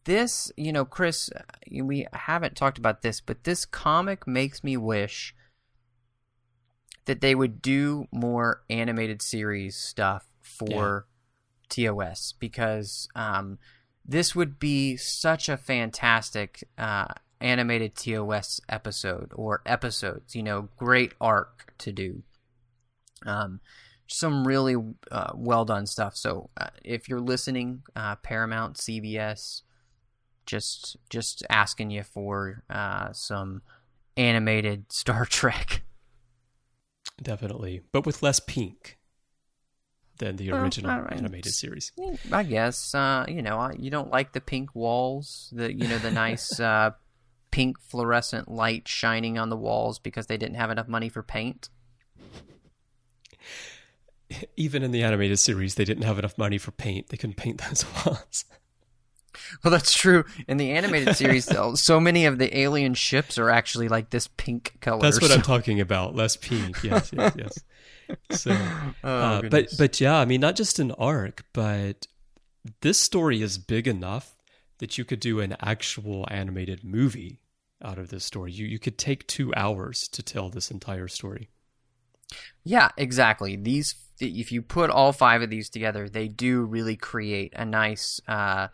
[0.05, 1.41] this you know chris uh,
[1.83, 5.35] we haven't talked about this but this comic makes me wish
[7.05, 11.05] that they would do more animated series stuff for
[11.69, 13.57] tos because um,
[14.05, 20.35] this would be such a fantastic uh, animated TOS episode or episodes.
[20.35, 22.23] You know, great arc to do.
[23.25, 23.59] Um,
[24.07, 24.75] some really
[25.11, 26.15] uh, well done stuff.
[26.15, 29.61] So uh, if you're listening, uh, Paramount, CBS,
[30.45, 33.61] just just asking you for uh, some
[34.17, 35.83] animated Star Trek.
[37.21, 38.97] Definitely, but with less pink
[40.19, 41.13] than the original right.
[41.13, 41.91] animated series.
[42.31, 45.97] I guess uh, you know I- you don't like the pink walls, the you know
[45.97, 46.91] the nice uh,
[47.53, 51.69] pink fluorescent light shining on the walls because they didn't have enough money for paint.
[54.57, 57.09] Even in the animated series, they didn't have enough money for paint.
[57.09, 58.45] They couldn't paint those walls.
[59.63, 60.25] Well, that's true.
[60.47, 64.27] In the animated series, though, so many of the alien ships are actually like this
[64.35, 65.01] pink color.
[65.03, 66.15] That's what so- I'm talking about.
[66.15, 66.83] Less pink.
[66.83, 67.59] Yes, yes, yes.
[68.31, 68.51] So,
[69.03, 72.07] Oh, uh, but but yeah, I mean, not just an arc, but
[72.81, 74.35] this story is big enough
[74.79, 77.42] that you could do an actual animated movie
[77.83, 78.51] out of this story.
[78.51, 81.49] You you could take two hours to tell this entire story.
[82.63, 83.55] Yeah, exactly.
[83.55, 88.19] These, if you put all five of these together, they do really create a nice
[88.27, 88.69] uh,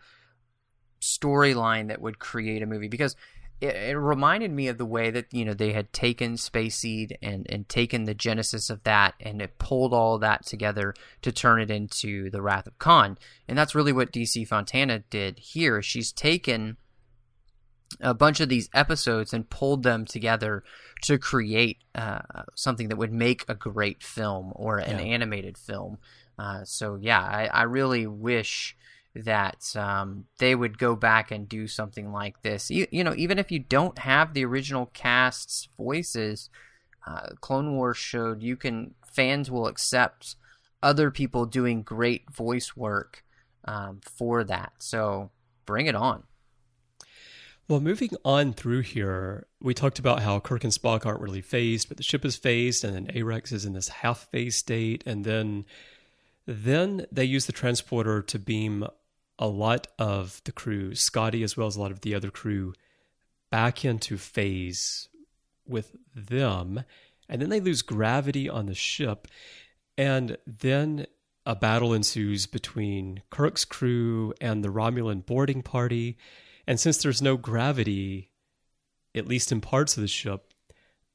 [1.00, 2.88] storyline that would create a movie.
[2.88, 3.16] Because
[3.60, 7.18] it, it reminded me of the way that you know they had taken Space Seed
[7.20, 11.60] and and taken the genesis of that and it pulled all that together to turn
[11.60, 13.18] it into the Wrath of Khan.
[13.48, 15.82] And that's really what DC Fontana did here.
[15.82, 16.76] She's taken
[18.00, 20.62] a bunch of these episodes and pulled them together
[21.02, 22.20] to create uh,
[22.54, 25.04] something that would make a great film or an Yeah.
[25.04, 25.98] animated film.
[26.38, 28.76] Uh, so yeah, I, I really wish
[29.14, 32.70] that um, they would go back and do something like this.
[32.70, 36.48] You, you know, even if you don't have the original cast's voices,
[37.06, 40.36] uh, Clone Wars showed you can fans will accept
[40.82, 43.24] other people doing great voice work
[43.64, 44.72] um, for that.
[44.78, 45.30] So
[45.66, 46.22] bring it on.
[47.70, 51.86] Well, moving on through here, we talked about how Kirk and Spock aren't really phased,
[51.86, 55.24] but the ship is phased, and then Arex is in this half phase state, and
[55.24, 55.64] then
[56.46, 58.88] then they use the transporter to beam
[59.38, 62.74] a lot of the crew, Scotty as well as a lot of the other crew,
[63.52, 65.08] back into phase
[65.64, 66.82] with them,
[67.28, 69.28] and then they lose gravity on the ship,
[69.96, 71.06] and then
[71.46, 76.18] a battle ensues between Kirk's crew and the Romulan boarding party.
[76.70, 78.30] And since there's no gravity,
[79.12, 80.54] at least in parts of the ship,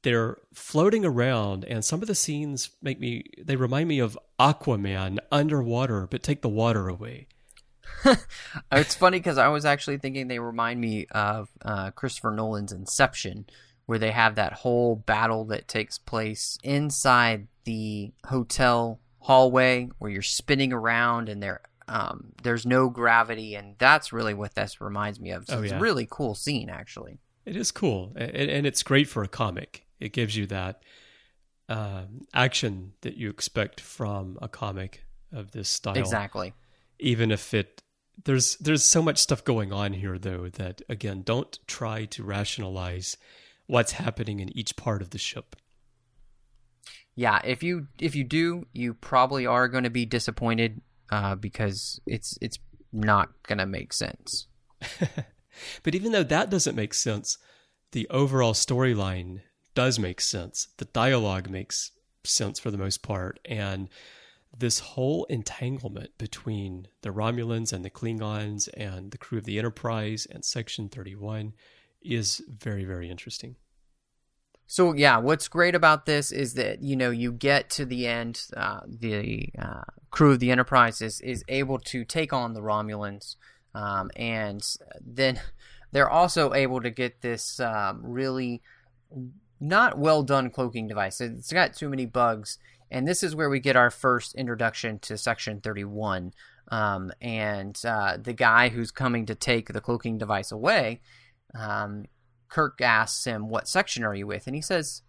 [0.03, 5.17] they're floating around, and some of the scenes make me, they remind me of Aquaman
[5.31, 7.29] underwater, but take the water away.
[8.73, 13.45] it's funny because I was actually thinking they remind me of uh, Christopher Nolan's Inception,
[13.85, 20.21] where they have that whole battle that takes place inside the hotel hallway where you're
[20.21, 25.31] spinning around and there um, there's no gravity, and that's really what this reminds me
[25.31, 25.45] of.
[25.45, 25.77] So Oh, it's yeah.
[25.77, 27.19] a really cool scene, actually.
[27.45, 29.85] It is cool, and, and it's great for a comic.
[29.99, 30.83] It gives you that
[31.69, 35.97] um, action that you expect from a comic of this style.
[35.97, 36.53] Exactly.
[36.99, 37.81] Even if it
[38.23, 43.17] there's there's so much stuff going on here, though, that again, don't try to rationalize
[43.67, 45.55] what's happening in each part of the ship.
[47.15, 50.81] Yeah, if you if you do, you probably are going to be disappointed
[51.11, 52.59] uh, because it's it's
[52.91, 53.29] not
[53.59, 54.47] to make sense.
[55.83, 57.37] But even though that doesn't make sense,
[57.91, 59.41] the overall storyline
[59.73, 60.67] does make sense.
[60.77, 61.91] The dialogue makes
[62.23, 63.39] sense for the most part.
[63.45, 63.89] And
[64.57, 70.27] this whole entanglement between the Romulans and the Klingons and the crew of the Enterprise
[70.29, 71.53] and Section 31
[72.01, 73.55] is very, very interesting.
[74.67, 78.41] So yeah, what's great about this is that you know you get to the end,
[78.57, 83.35] uh, the uh, crew of the Enterprise is is able to take on the Romulans,
[83.73, 84.63] um, and
[84.99, 85.39] then
[85.91, 88.61] they're also able to get this um, really
[89.59, 91.21] not well done cloaking device.
[91.21, 92.57] It's got too many bugs,
[92.89, 96.33] and this is where we get our first introduction to Section Thirty One.
[96.69, 100.99] Um, and uh, the guy who's coming to take the cloaking device away
[101.53, 102.05] um,
[102.49, 104.47] Kirk asks him, What section are you with?
[104.47, 105.01] And he says,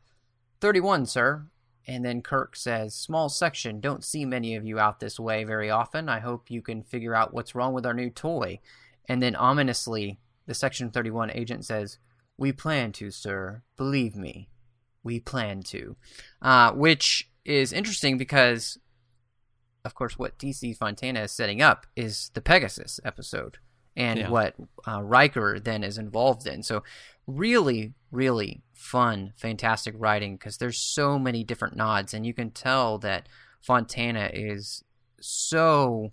[0.60, 1.46] 31, sir.
[1.86, 3.80] And then Kirk says, Small section.
[3.80, 6.08] Don't see many of you out this way very often.
[6.08, 8.60] I hope you can figure out what's wrong with our new toy.
[9.08, 11.98] And then ominously, the Section 31 agent says,
[12.36, 13.62] We plan to, sir.
[13.76, 14.48] Believe me.
[15.04, 15.96] We plan to.
[16.42, 18.78] Uh, which is interesting because,
[19.84, 23.58] of course, what DC Fontana is setting up is the Pegasus episode
[23.96, 24.30] and Yeah.
[24.30, 24.54] what
[24.86, 26.62] uh, Riker then is involved in.
[26.62, 26.82] So,
[27.26, 32.98] really, really fun, fantastic writing because there's so many different nods, and you can tell
[32.98, 33.28] that
[33.60, 34.84] Fontana is
[35.20, 36.12] so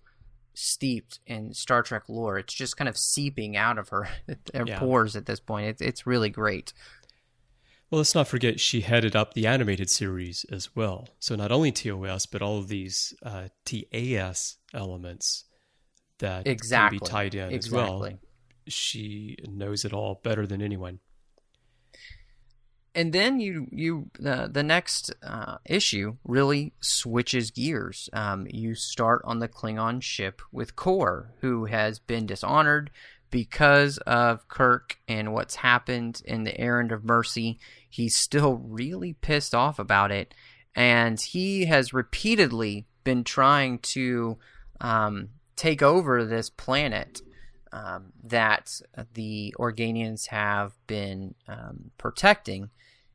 [0.56, 2.38] steeped in Star Trek lore.
[2.38, 4.08] It's just kind of seeping out of her,
[4.54, 4.80] her Yeah.
[4.80, 5.68] pores at this point.
[5.68, 6.74] It's it's really great.
[7.92, 11.10] Well, let's not forget she headed up the animated series as well.
[11.20, 15.46] So not only TOS, but all of these uh, TAS elements
[16.20, 17.00] that Exactly.
[17.00, 18.08] can be tied in as well.
[18.68, 21.00] She knows it all better than anyone.
[22.96, 28.10] and then you you uh, the next uh, issue really switches gears.
[28.14, 32.92] Um, you start on the Klingon ship with Kor, who has been dishonored
[33.32, 37.60] because of Kirk and what's happened in the Errand of Mercy.
[37.90, 40.36] He's still really pissed off about it,
[40.76, 44.38] and he has repeatedly been trying to
[44.82, 47.22] um, take over this planet
[47.72, 48.80] um, that
[49.14, 52.70] the Organians have been um, protecting,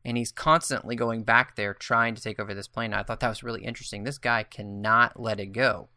[0.04, 2.98] and he's constantly going back there trying to take over this planet.
[2.98, 4.04] I thought that was really interesting.
[4.04, 5.88] This guy cannot let it go.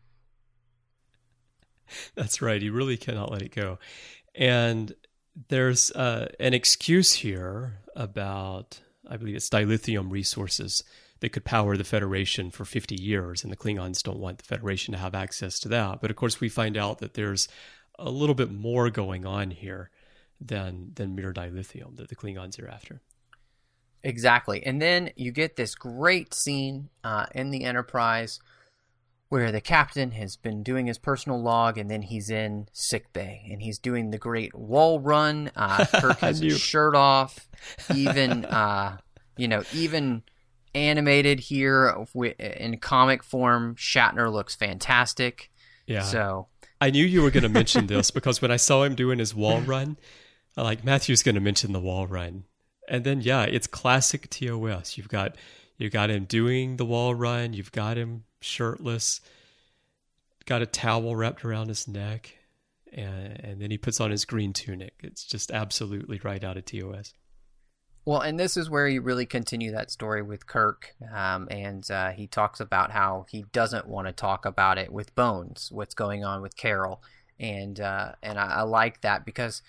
[2.16, 2.62] That's right.
[2.62, 3.80] He really cannot let it go.
[4.36, 4.94] And
[5.50, 10.84] there's uh, an excuse here about, I believe it's dilithium resources
[11.22, 13.43] that could power the Federation for 50 years.
[13.43, 16.01] And the Klingons don't want the Federation to have access to that.
[16.01, 17.47] But of course, we find out that there's
[17.97, 19.89] a little bit more going on here
[20.39, 23.01] than, than mere dilithium that the Klingons are after.
[24.03, 24.65] Exactly.
[24.65, 28.39] And then you get this great scene uh, in the Enterprise
[29.30, 33.47] where the captain has been doing his personal log and then he's in sick bay
[33.49, 35.51] and he's doing the great wall run.
[35.55, 37.47] Uh, Kirk has his shirt off,
[37.95, 38.97] even, uh,
[39.38, 40.24] you know, even
[40.74, 42.05] animated here
[42.39, 43.76] in comic form.
[43.76, 45.51] Shatner looks fantastic.
[45.86, 46.03] Yeah.
[46.03, 46.47] So,
[46.80, 49.36] I knew you were going to mention this because when I saw him doing his
[49.36, 49.97] wall run,
[50.57, 52.45] I like Matthew's going to mention the wall run,
[52.89, 54.97] and then yeah, it's classic TOS.
[54.97, 55.36] You've got
[55.78, 57.53] you got him doing the wall run.
[57.53, 59.22] You've got him shirtless,
[60.45, 62.36] got a towel wrapped around his neck,
[62.91, 64.93] and, and then he puts on his green tunic.
[65.01, 67.13] It's just absolutely right out of TOS.
[68.04, 72.10] Well, and this is where you really continue that story with Kirk, um, and uh,
[72.10, 76.24] he talks about how he doesn't want to talk about it with Bones, what's going
[76.24, 77.04] on with Carol,
[77.39, 79.62] and uh, and I, I like that because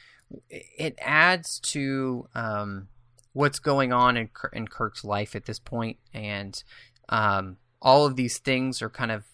[0.51, 2.89] it adds to um,
[3.35, 6.63] what's going on in, in Kirk's life at this point, and
[7.11, 9.25] um, all of these things are kind of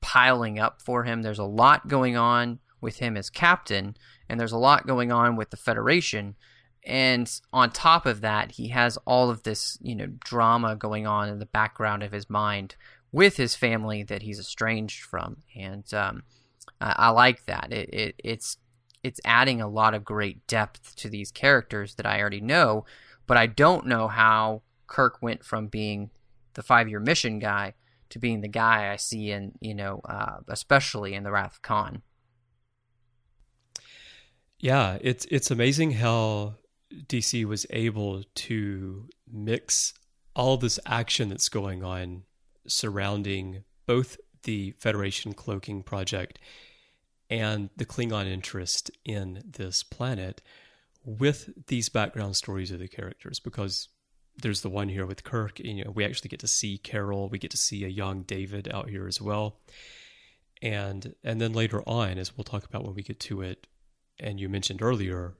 [0.00, 1.20] piling up for him.
[1.20, 3.94] There's a lot going on with him as captain,
[4.26, 6.34] and there's a lot going on with the Federation.
[6.84, 11.28] And on top of that, he has all of this, you know, drama going on
[11.28, 12.74] in the background of his mind
[13.12, 16.22] with his family that he's estranged from, and um,
[16.80, 17.70] I, I, like that.
[17.70, 18.56] It, it, it's
[19.02, 22.86] it's adding a lot of great depth to these characters that I already know,
[23.26, 26.10] but I don't know how Kirk went from being
[26.54, 27.74] the five year mission guy
[28.08, 31.62] to being the guy I see in you know, uh, especially in the Wrath of
[31.62, 32.02] Khan.
[34.58, 36.54] Yeah, it's it's amazing how
[37.06, 39.94] DC was able to mix
[40.34, 42.24] all this action that's going on
[42.66, 46.38] surrounding both the Federation cloaking project
[47.30, 50.42] and the Klingon interest in this planet
[51.04, 53.88] with these background stories of the characters because
[54.40, 55.58] there's the one here with Kirk.
[55.60, 57.28] You know, we actually get to see Carol.
[57.28, 59.60] We get to see a young David out here as well,
[60.60, 63.66] and and then later on, as we'll talk about when we get to it,
[64.18, 65.34] and you mentioned earlier,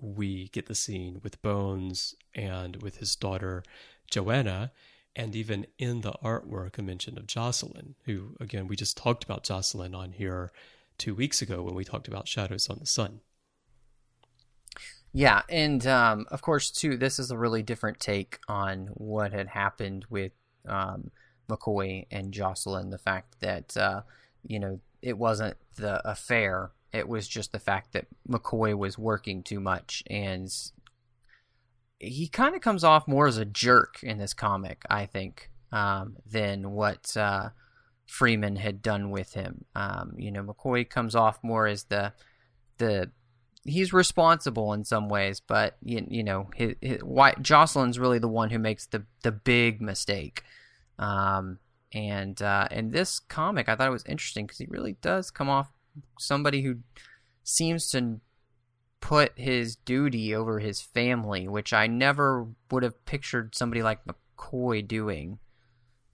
[0.00, 3.62] we get the scene with Bones and with his daughter
[4.10, 4.72] Joanna,
[5.16, 9.44] and even in the artwork, a mention of Jocelyn, who, again, we just talked about
[9.44, 10.52] Jocelyn on here
[10.98, 13.20] two weeks ago when we talked about Shadows on the Sun.
[15.12, 19.46] Yeah, and um, of course, too, this is a really different take on what had
[19.46, 20.32] happened with
[20.68, 21.12] um,
[21.48, 22.90] McCoy and Jocelyn.
[22.90, 24.02] The fact that, uh,
[24.44, 29.42] you know, it wasn't the affair, it was just the fact that McCoy was working
[29.42, 30.48] too much and
[31.98, 36.16] he kind of comes off more as a jerk in this comic, I think, um,
[36.26, 37.50] than what uh,
[38.06, 39.64] Friedman had done with him.
[39.74, 42.12] Um, you know, McCoy comes off more as the
[42.78, 43.10] the
[43.64, 48.28] he's responsible in some ways, but you, you know, his, his, why, Jocelyn's really the
[48.28, 50.42] one who makes the the big mistake.
[50.98, 51.58] Um,
[51.92, 55.48] and uh, in this comic, I thought it was interesting because he really does come
[55.48, 55.68] off
[56.18, 56.78] somebody who
[57.42, 58.20] seems to
[59.00, 64.86] put his duty over his family, which I never would have pictured somebody like McCoy
[64.86, 65.38] doing.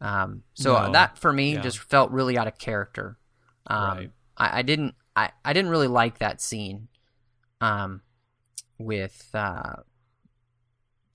[0.01, 0.93] Um, so no.
[0.93, 1.61] that for me yeah.
[1.61, 3.17] just felt really out of character.
[3.67, 4.11] Um, right.
[4.37, 6.89] I, I, didn't I, I didn't really like that scene
[7.61, 8.01] um,
[8.79, 9.77] with uh,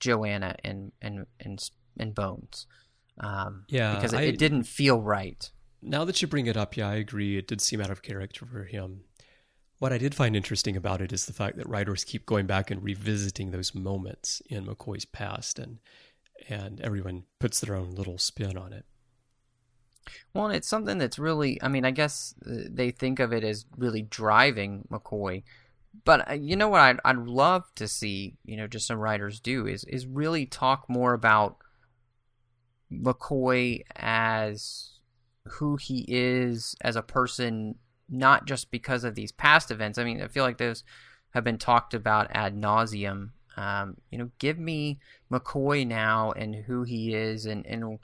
[0.00, 2.66] Joanna and and and and Bones.
[3.18, 5.50] Um, yeah, because it, I, it didn't feel right.
[5.82, 7.36] Now that you bring it up, yeah, I agree.
[7.36, 9.02] It did seem out of character for him.
[9.78, 12.70] What I did find interesting about it is the fact that writers keep going back
[12.70, 15.78] and revisiting those moments in McCoy's past, and
[16.48, 18.84] and everyone puts their own little spin on it.
[20.34, 23.64] Well, it's something that's really, I mean, I guess uh, they think of it as
[23.76, 25.42] really driving McCoy.
[26.04, 29.40] But uh, you know what I'd, I'd love to see, you know, just some writers
[29.40, 31.56] do is is really talk more about
[32.92, 34.95] McCoy as
[35.52, 37.76] who he is as a person
[38.08, 39.98] not just because of these past events.
[39.98, 40.84] I mean, I feel like those
[41.30, 43.30] have been talked about ad nauseum.
[43.56, 44.98] Um, you know, give me
[45.30, 47.98] McCoy now and who he is, and and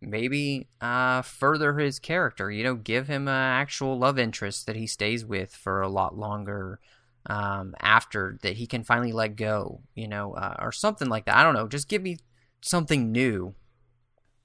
[0.00, 2.50] maybe uh, further his character.
[2.50, 6.16] You know, give him an actual love interest that he stays with for a lot
[6.16, 6.80] longer
[7.26, 9.80] um, after that he can finally let go.
[9.94, 11.36] You know, uh, or something like that.
[11.36, 11.68] I don't know.
[11.68, 12.18] Just give me
[12.60, 13.54] something new.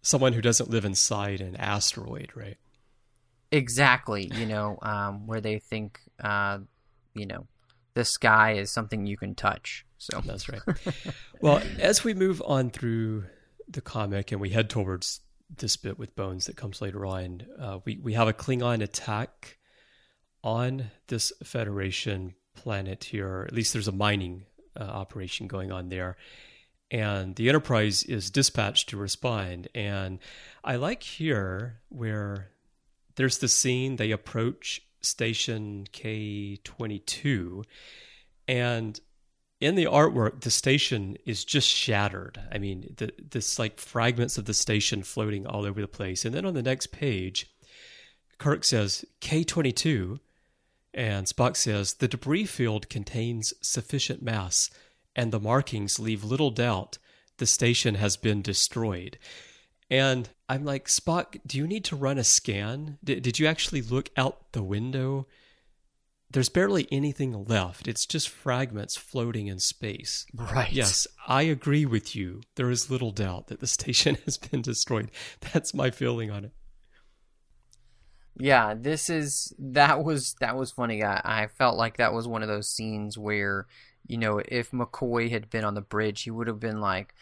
[0.08, 2.56] Someone who doesn't live inside an asteroid, right?
[3.52, 6.60] Exactly, you know, um, where they think, uh,
[7.14, 7.46] you know,
[7.94, 9.86] the sky is something you can touch.
[9.98, 10.62] So that's right.
[11.42, 13.26] well, as we move on through
[13.68, 15.20] the comic and we head towards
[15.54, 19.58] this bit with Bones that comes later on, uh, we we have a Klingon attack
[20.42, 23.44] on this Federation planet here.
[23.46, 24.46] At least there's a mining
[24.80, 26.16] uh, operation going on there.
[26.90, 29.68] And the Enterprise is dispatched to respond.
[29.76, 30.20] And
[30.64, 32.52] I like here where
[33.16, 37.64] there's the scene they approach station K22
[38.48, 39.00] and
[39.60, 42.40] in the artwork the station is just shattered.
[42.52, 46.26] I mean, the, this like fragments of the station floating all over the place.
[46.26, 47.48] And then on the next page
[48.38, 50.20] Kirk says K22
[50.94, 54.70] and Spock says the debris field contains sufficient mass
[55.18, 57.00] and the markings leave little doubt
[57.38, 59.18] the station has been destroyed.
[59.90, 63.00] And I'm like, Spock, do you need to run a scan?
[63.04, 65.28] D- did you actually look out the window?
[66.30, 67.88] There's barely anything left.
[67.88, 70.26] It's just fragments floating in space.
[70.36, 70.72] Right.
[70.72, 72.42] Yes, I agree with you.
[72.56, 75.10] There is little doubt that the station has been destroyed.
[75.54, 76.52] That's my feeling on it.
[78.40, 81.04] Yeah, this is that was that was funny.
[81.04, 83.66] I, I felt like that was one of those scenes where
[84.08, 87.14] you know, if McCoy had been on the bridge, he would have been like,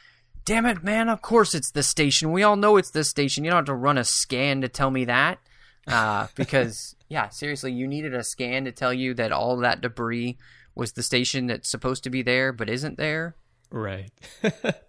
[0.46, 1.10] "Damn it, man!
[1.10, 2.32] Of course it's this station.
[2.32, 3.44] We all know it's this station.
[3.44, 5.40] You don't have to run a scan to tell me that."
[5.88, 10.38] Uh, because yeah, seriously, you needed a scan to tell you that all that debris
[10.76, 13.36] was the station that's supposed to be there but isn't there.
[13.72, 14.12] Right.
[14.42, 14.84] that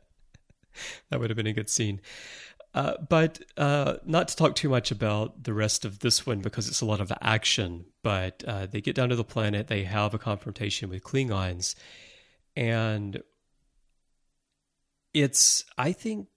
[1.13, 2.01] would have been a good scene.
[2.75, 6.69] Uh, but uh, not to talk too much about the rest of this one because
[6.69, 7.87] it's a lot of action.
[8.07, 11.75] But uh, they get down to the planet, they have a confrontation with Klingons,
[12.55, 13.21] and
[15.13, 16.29] it's I think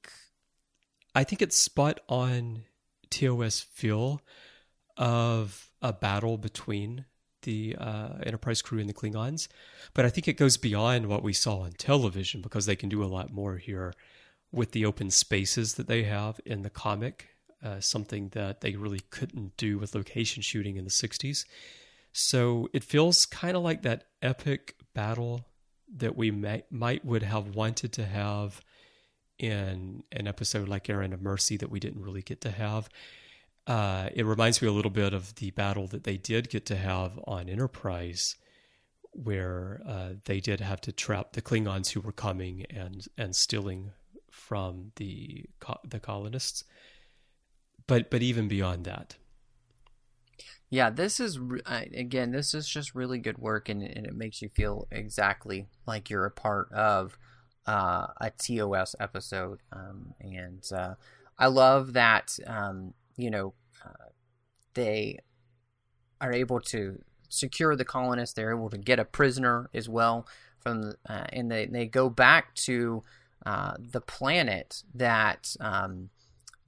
[1.14, 2.64] I think it's spot on
[3.12, 4.20] TOS feel
[4.98, 7.06] of a battle between
[7.44, 9.48] the uh, Enterprise crew and the Klingons,
[9.94, 13.04] but I think it goes beyond what we saw on television because they can do
[13.04, 13.94] a lot more here
[14.52, 17.28] with the open spaces that they have in the comic,
[17.64, 21.46] uh, something that they really couldn't do with location shooting in the 60s.
[22.12, 25.46] So it feels kind of like that epic battle
[25.98, 28.62] that we may, might would have wanted to have
[29.38, 32.90] in an episode like Errand of Mercy that we didn't really get to have.
[33.66, 36.76] Uh, it reminds me a little bit of the battle that they did get to
[36.76, 38.36] have on Enterprise,
[39.12, 43.92] where uh, they did have to trap the Klingons who were coming and and stealing
[44.30, 45.46] from the
[45.88, 46.64] the colonists.
[47.90, 49.18] But but even beyond that.
[50.70, 52.32] Yeah, this is again.
[52.32, 56.26] This is just really good work, and, and it makes you feel exactly like you're
[56.26, 57.18] a part of
[57.66, 59.62] uh, a TOS episode.
[59.74, 60.94] Um, and uh,
[61.40, 64.10] I love that um, you know uh,
[64.76, 65.18] they
[66.22, 68.36] are able to secure the colonists.
[68.36, 70.28] They're able to get a prisoner as well
[70.60, 73.04] from, uh, and they they go back to
[73.44, 76.12] uh, the planet that um,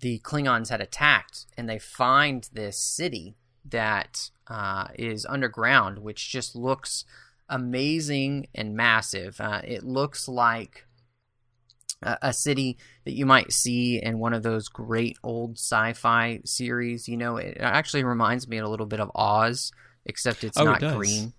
[0.01, 6.55] the Klingons had attacked, and they find this city that uh, is underground, which just
[6.55, 7.05] looks
[7.47, 9.39] amazing and massive.
[9.39, 10.85] Uh, it looks like
[12.01, 17.07] a, a, city that you might see in one of those great old sci-fi series.
[17.07, 19.71] You know, it actually reminds me a little bit of Oz,
[20.05, 21.33] except it's oh, not it green.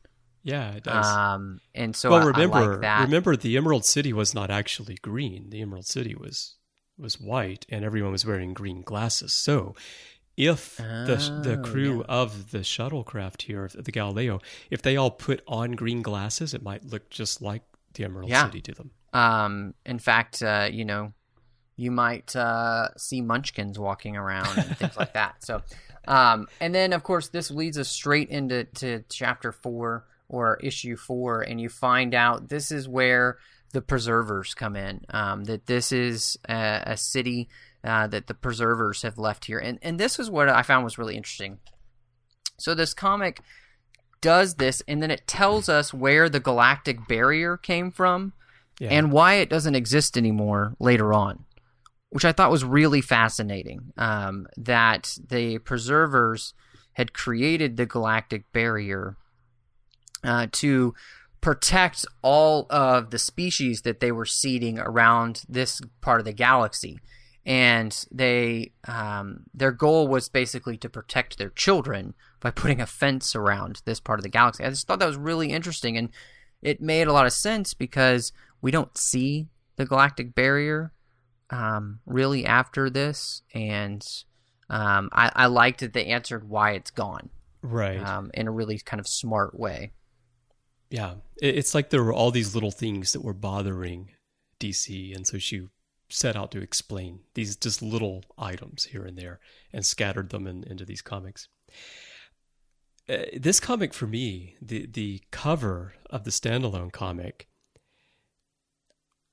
[0.44, 1.06] Yeah, it does.
[1.06, 3.02] Um, and so well, I, remember, I like that.
[3.02, 5.50] remember, the Emerald City was not actually green.
[5.50, 6.56] The Emerald City was
[6.98, 9.32] was white, and everyone was wearing green glasses.
[9.32, 9.74] So,
[10.36, 12.04] if the the Oh, crew yeah.
[12.14, 14.40] of the shuttlecraft here, the Galileo,
[14.70, 17.62] if they all put on green glasses, it might look just like
[17.94, 18.46] the Emerald Yeah.
[18.46, 18.90] City to them.
[19.12, 21.12] Um, in fact, uh, you know,
[21.76, 25.44] you might uh, see munchkins walking around and things like that.
[25.44, 25.62] So,
[26.08, 30.96] um, and then of course this leads us straight into to chapter four or issue
[30.96, 33.36] four, and you find out this is where
[33.72, 35.04] the preservers come in.
[35.10, 37.48] Um, that this is a, a city
[37.84, 40.98] uh, that the preservers have left here, and and this is what I found was
[40.98, 41.58] really interesting.
[42.58, 43.40] So this comic
[44.20, 48.34] does this, and then it tells us where the galactic barrier came from
[48.78, 48.90] Yeah.
[48.90, 51.44] and why it doesn't exist anymore later on,
[52.10, 53.92] which I thought was really fascinating.
[53.96, 56.54] Um, that the preservers
[56.92, 59.16] had created the galactic barrier
[60.22, 60.94] uh, to
[61.42, 66.98] protect all of the species that they were seeding around this part of the galaxy.
[67.44, 73.34] And they, um, their goal was basically to protect their children by putting a fence
[73.34, 74.64] around this part of the galaxy.
[74.64, 76.10] I just thought that was really interesting, and
[76.62, 80.92] it made a lot of sense because we don't see the galactic barrier
[81.50, 84.06] um, really after this, and
[84.70, 87.30] um, I, I liked that they answered why it's gone
[87.62, 88.00] right.
[88.00, 89.90] um, in a really kind of smart way.
[90.92, 94.10] Yeah, it's like there were all these little things that were bothering
[94.60, 95.68] DC, and so she
[96.10, 99.40] set out to explain these just little items here and there
[99.72, 101.48] and scattered them in, into these comics.
[103.08, 107.48] Uh, this comic for me, the the cover of the standalone comic,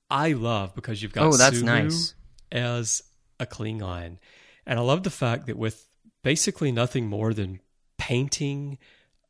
[0.10, 2.16] I love because you've got Oh, that's Sulu nice.
[2.54, 3.04] as
[3.38, 4.18] a Klingon,
[4.66, 5.90] and I love the fact that with
[6.24, 7.60] basically nothing more than
[7.98, 8.78] painting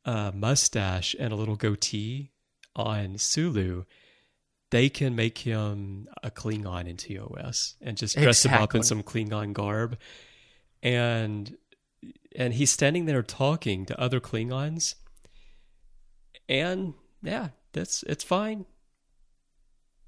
[0.04, 2.32] a mustache and a little goatee
[2.74, 3.84] on Sulu,
[4.70, 9.02] they can make him a Klingon in TOS and just dress him up in some
[9.02, 9.98] Klingon garb.
[10.82, 11.56] And
[12.36, 14.94] and he's standing there talking to other Klingons.
[16.48, 18.64] And yeah, that's it's fine.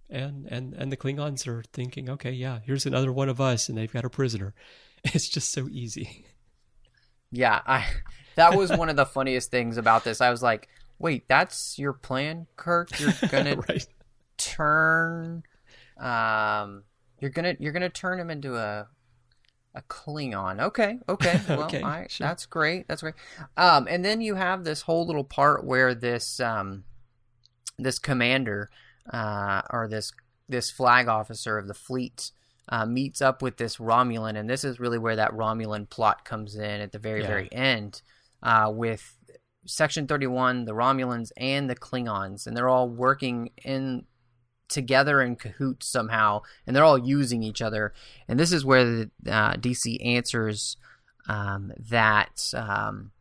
[0.08, 3.76] And and and the Klingons are thinking, okay, yeah, here's another one of us, and
[3.76, 4.54] they've got a prisoner.
[5.04, 6.26] It's just so easy.
[7.32, 7.84] Yeah, I
[8.36, 10.20] that was one of the funniest things about this.
[10.20, 10.68] I was like,
[10.98, 12.98] "Wait, that's your plan, Kirk?
[13.00, 13.86] You're gonna right.
[14.38, 15.42] turn,
[15.98, 16.84] um,
[17.20, 18.88] you're gonna you're gonna turn him into a
[19.74, 20.60] a Klingon.
[20.60, 22.26] Okay, okay, well, Okay, I, sure.
[22.26, 23.14] that's great, that's great.
[23.56, 26.84] Um, and then you have this whole little part where this um,
[27.78, 28.70] this commander
[29.12, 30.12] uh, or this
[30.48, 32.32] this flag officer of the fleet
[32.68, 36.54] uh, meets up with this Romulan, and this is really where that Romulan plot comes
[36.56, 37.26] in at the very Yeah.
[37.28, 38.02] very end
[38.42, 39.16] uh, with
[39.66, 44.04] Section Thirty One, the Romulans and the Klingons, and they're all working in
[44.68, 47.92] together in cahoots somehow, and they're all using each other.
[48.26, 50.76] And this is where the uh, DC answers
[51.28, 53.12] um, that um,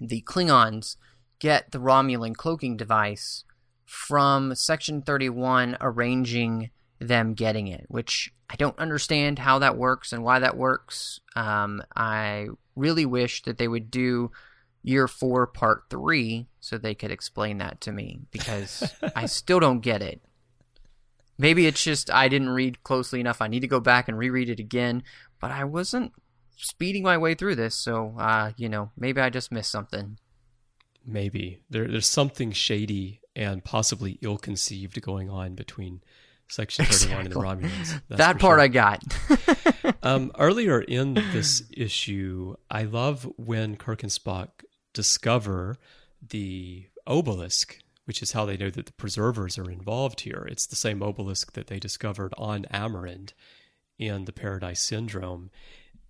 [0.00, 0.96] the Klingons
[1.38, 3.44] get the Romulan cloaking device
[3.84, 10.22] from Section 31 arranging them getting it, which I don't understand how that works and
[10.22, 11.20] why that works.
[11.34, 14.30] Um, I really wish that they would do
[14.82, 19.80] year four, part three, so they could explain that to me because I still don't
[19.80, 20.22] get it.
[21.38, 23.42] Maybe it's just I didn't read closely enough.
[23.42, 25.02] I need to go back and reread it again,
[25.40, 26.12] but I wasn't
[26.56, 30.18] speeding my way through this, so uh, you know, maybe I just missed something.
[31.04, 36.00] Maybe there, there's something shady and possibly ill-conceived going on between
[36.48, 38.00] Section 31 and the Romulans.
[38.08, 38.60] That part sure.
[38.60, 39.02] I got.
[40.02, 44.48] Um, earlier in this issue, I love when Kirk and Spock
[44.92, 45.78] discover
[46.26, 50.46] the obelisk, which is how they know that the preservers are involved here.
[50.50, 53.32] It's the same obelisk that they discovered on Amerind
[53.98, 55.50] in the Paradise Syndrome.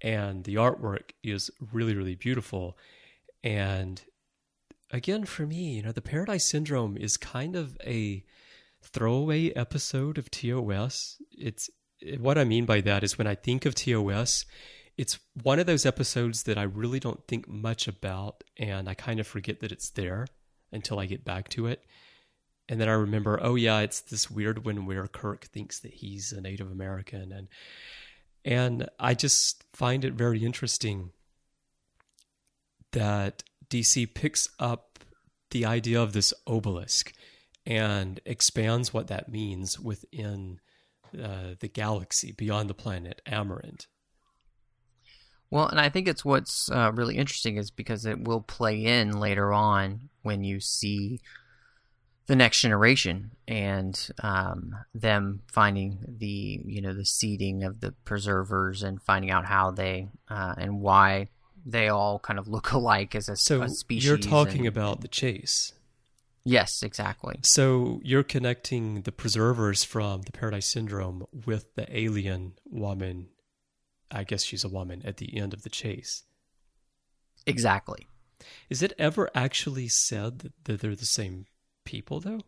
[0.03, 2.77] And the artwork is really, really beautiful.
[3.43, 4.03] And
[4.91, 8.25] again, for me, you know, the Paradise Syndrome is kind of a
[8.87, 11.17] throwaway episode of TOS.
[11.31, 11.71] It's
[12.19, 14.45] what I mean by that is when I think of TOS,
[14.97, 19.21] it's one of those episodes that I really don't think much about, and I kind
[19.21, 20.27] of forget that it's there
[20.73, 21.83] until I get back to it.
[22.69, 26.33] And then I remember, oh yeah, it's this weird one where Kirk thinks that he's
[26.33, 27.49] a Native American, and
[28.45, 31.11] and I just find it very interesting
[32.93, 34.99] that DC picks up
[35.51, 37.13] the idea of this obelisk
[37.67, 40.61] and expands what that means within
[41.21, 43.87] uh, the galaxy beyond the planet Amerind.
[45.51, 49.13] Well, and I think it's what's uh, really interesting is because it will play in
[49.19, 51.21] later on when you see
[52.27, 58.83] the next generation and um, them finding the you know the seeding of the preservers
[58.83, 61.29] and finding out how they uh, and why
[61.65, 64.05] they all kind of look alike as a, So a species.
[64.09, 65.73] you're talking and- about the chase.
[66.47, 67.39] Yes, exactly.
[67.43, 73.29] So you're connecting the preservers from the Paradise Syndrome with the alien woman.
[74.11, 76.23] I guess she's a woman at the end of the chase.
[77.47, 78.07] Exactly.
[78.71, 81.47] Is it ever actually said that, they're the same
[81.85, 82.41] people, though?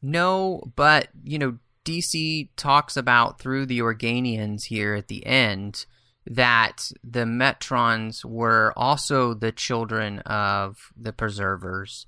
[0.00, 5.86] No, but you know, DC talks about through the Organians here at the end
[6.26, 12.06] that the Metrons were also the children of the Preservers,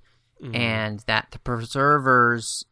[0.52, 2.64] and that the Preservers,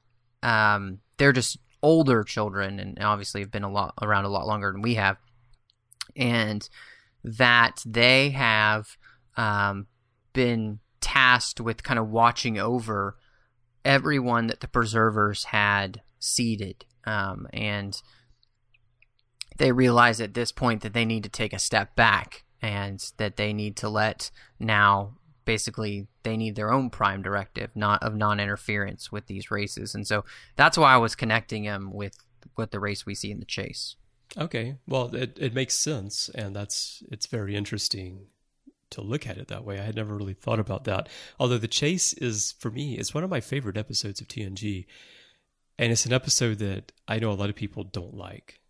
[0.42, 4.72] um, they're just older children, and obviously have been a lot around a lot longer
[4.72, 5.16] than we have,
[6.16, 6.68] and
[7.24, 8.96] that they have
[9.36, 9.86] um,
[10.32, 13.16] been tasked with kind of watching over
[13.84, 18.00] everyone that the preservers had seeded um, and
[19.58, 23.36] they realize at this point that they need to take a step back and that
[23.36, 25.14] they need to let now
[25.44, 30.24] basically they need their own prime directive not of non-interference with these races and so
[30.56, 32.16] that's why i was connecting them with
[32.56, 33.96] with the race we see in the chase
[34.36, 34.76] Okay.
[34.86, 38.26] Well, it, it makes sense, and that's it's very interesting
[38.90, 39.78] to look at it that way.
[39.78, 41.08] I had never really thought about that.
[41.38, 44.86] Although the chase is for me, it's one of my favorite episodes of TNG,
[45.78, 48.60] and it's an episode that I know a lot of people don't like,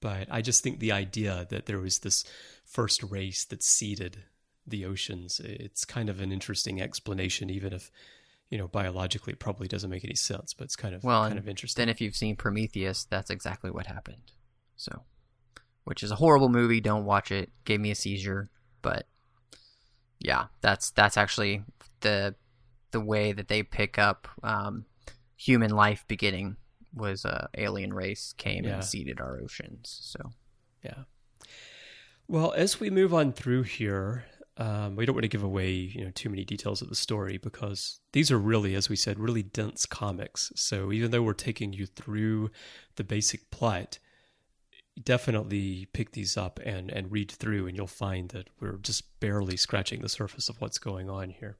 [0.00, 2.24] but I just think the idea that there was this
[2.64, 4.24] first race that seeded
[4.70, 7.90] the oceans, it's kind of an interesting explanation, even if
[8.50, 11.38] you know biologically it probably doesn't make any sense, but it's kind of well kind
[11.38, 11.82] of interesting.
[11.82, 14.32] then if you've seen prometheus that's exactly what happened.
[14.76, 15.02] So
[15.84, 16.80] which is a horrible movie.
[16.80, 17.50] Don't watch it.
[17.64, 18.50] Gave me a seizure.
[18.82, 19.06] But
[20.18, 21.62] yeah that's that's actually
[22.00, 22.34] the
[22.92, 24.84] the way that they pick up um,
[25.36, 26.56] human life beginning
[26.92, 28.74] was a alien race came Yeah.
[28.74, 29.96] and seeded our oceans.
[30.02, 30.32] So.
[30.84, 31.04] Yeah.
[32.26, 34.24] Well, as we move on through here,
[34.56, 37.38] um, we don't want to give away you know too many details of the story
[37.38, 40.52] because these are really, as we said, really dense comics.
[40.56, 42.50] So even though we're taking you through
[42.96, 43.98] the basic plot,
[45.02, 49.56] definitely pick these up and and read through, and you'll find that we're just barely
[49.56, 51.56] scratching the surface of what's going on here.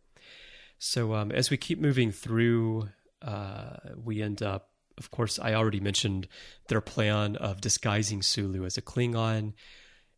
[0.79, 2.89] So um, as we keep moving through,
[3.21, 6.27] uh, we end up, of course, I already mentioned
[6.69, 9.53] their plan of disguising Sulu as a Klingon.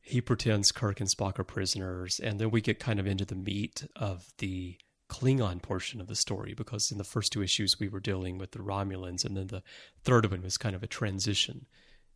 [0.03, 3.37] He pretends Kirk and Spock are prisoners, and then we get kind of into the
[3.37, 4.77] meat of the
[5.09, 8.51] Klingon portion of the story because in the first two issues we were dealing with
[8.51, 9.63] the Romulans, and then the
[10.03, 11.67] third one was kind of a transition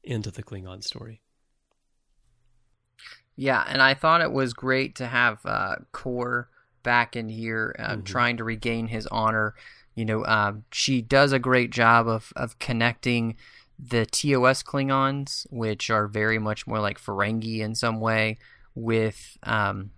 [0.02, 1.22] into the Klingon story.
[3.36, 6.48] Yeah, and I thought it was great to have uh, Kor
[6.82, 8.02] back in here, uh, mm-hmm.
[8.02, 9.54] trying to regain his honor.
[9.94, 13.36] You know, uh, she does a great job of of connecting
[13.78, 18.39] the TOS Klingons, which are very much more like Ferengi in some way,
[18.74, 19.90] with um,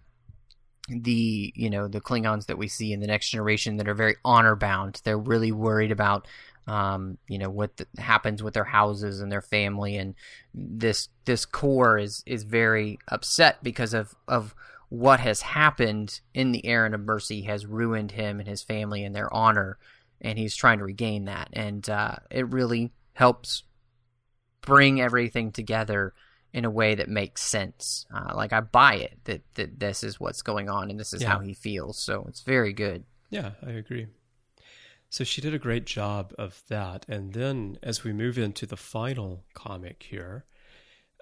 [0.88, 4.16] the you know the Klingons that we see in the next generation that are very
[4.24, 5.00] honor bound.
[5.04, 6.26] They're really worried about
[6.66, 10.14] um, you know what the, happens with their houses and their family, and
[10.54, 14.54] this this Kor is is very upset because of of
[14.88, 19.14] what has happened in the Errand of Mercy has ruined him and his family and
[19.14, 19.78] their honor,
[20.20, 23.64] and he's trying to regain that, and uh, it really helps
[24.60, 26.14] bring everything together
[26.52, 28.06] in a way that makes sense.
[28.12, 31.22] Uh, like I buy it that, that this is what's going on and this is
[31.22, 31.28] yeah.
[31.30, 31.98] how he feels.
[31.98, 33.04] So it's very good.
[33.30, 34.06] Yeah, I agree.
[35.10, 37.06] So she did a great job of that.
[37.08, 40.44] And then as we move into the final comic here,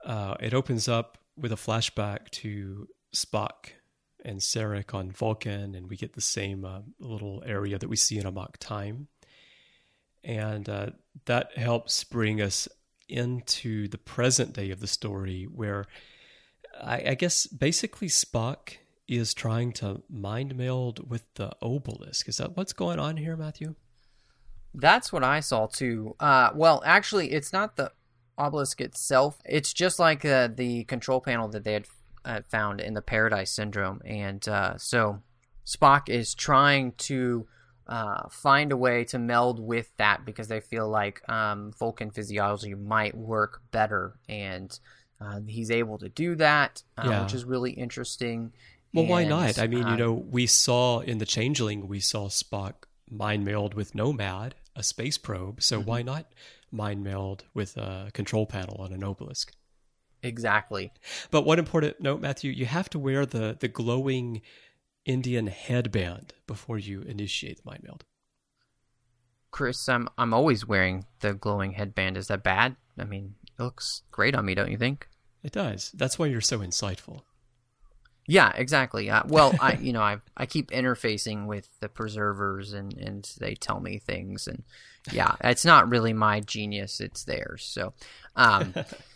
[0.04, 3.72] uh, it opens up with a flashback to Spock
[4.24, 8.18] and Sarek on Vulcan, and we get the same uh, little area that we see
[8.18, 9.08] in Amok Time.
[10.24, 10.90] And uh,
[11.26, 12.68] that helps bring us
[13.08, 15.86] into the present day of the story where
[16.82, 18.76] I, I guess basically Spock
[19.08, 22.28] is trying to mind meld with the obelisk.
[22.28, 23.74] Is that what's going on here, Matthew?
[24.74, 26.16] That's what I saw too.
[26.20, 27.92] Uh, well, actually, it's not the
[28.36, 29.38] obelisk itself.
[29.44, 31.86] It's just like uh, the control panel that they had
[32.24, 35.22] uh, found in the Paradise Syndrome, and uh, so
[35.64, 37.46] Spock is trying to
[37.88, 42.74] uh, find a way to meld with that because they feel like um, Vulcan physiology
[42.74, 44.78] might work better, and
[45.20, 47.22] uh, he's able to do that, uh, yeah.
[47.22, 48.52] which is really interesting.
[48.92, 49.58] Well, and, why not?
[49.58, 52.74] I mean, you uh, know, we saw in the Changeling, we saw Spock
[53.10, 55.62] mind meld with Nomad, a space probe.
[55.62, 55.88] So mm-hmm.
[55.88, 56.26] why not
[56.70, 59.52] mind meld with a control panel on an obelisk?
[60.22, 60.92] Exactly.
[61.30, 64.42] But one important note, Matthew, you have to wear the the glowing
[65.06, 68.04] Indian headband before you initiate the mind meld.
[69.50, 72.16] Chris, I'm I'm always wearing the glowing headband.
[72.18, 72.76] Is that bad?
[72.98, 75.08] I mean, it looks great on me, don't you think?
[75.42, 75.92] It does.
[75.94, 77.22] That's why you're so insightful.
[78.26, 79.08] Yeah, exactly.
[79.08, 83.54] Uh, well, I you know I I keep interfacing with the preservers and and they
[83.54, 84.64] tell me things and
[85.12, 87.64] yeah, it's not really my genius; it's theirs.
[87.64, 87.94] So,
[88.34, 88.74] um,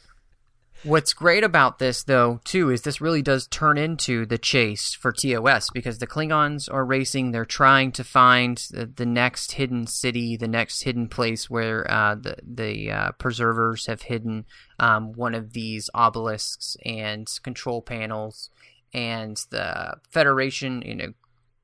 [0.83, 5.13] What's great about this, though, too, is this really does turn into the chase for
[5.13, 7.33] TOS because the Klingons are racing.
[7.33, 12.15] They're trying to find the, the next hidden city, the next hidden place where uh,
[12.15, 14.47] the the uh, preservers have hidden
[14.79, 18.49] um, one of these obelisks and control panels,
[18.95, 21.13] and the Federation, you know,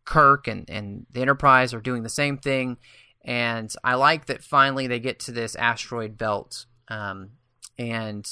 [0.04, 2.76] Kirk and and the Enterprise are doing the same thing.
[3.24, 7.30] And I like that finally they get to this asteroid belt, um,
[7.78, 8.26] and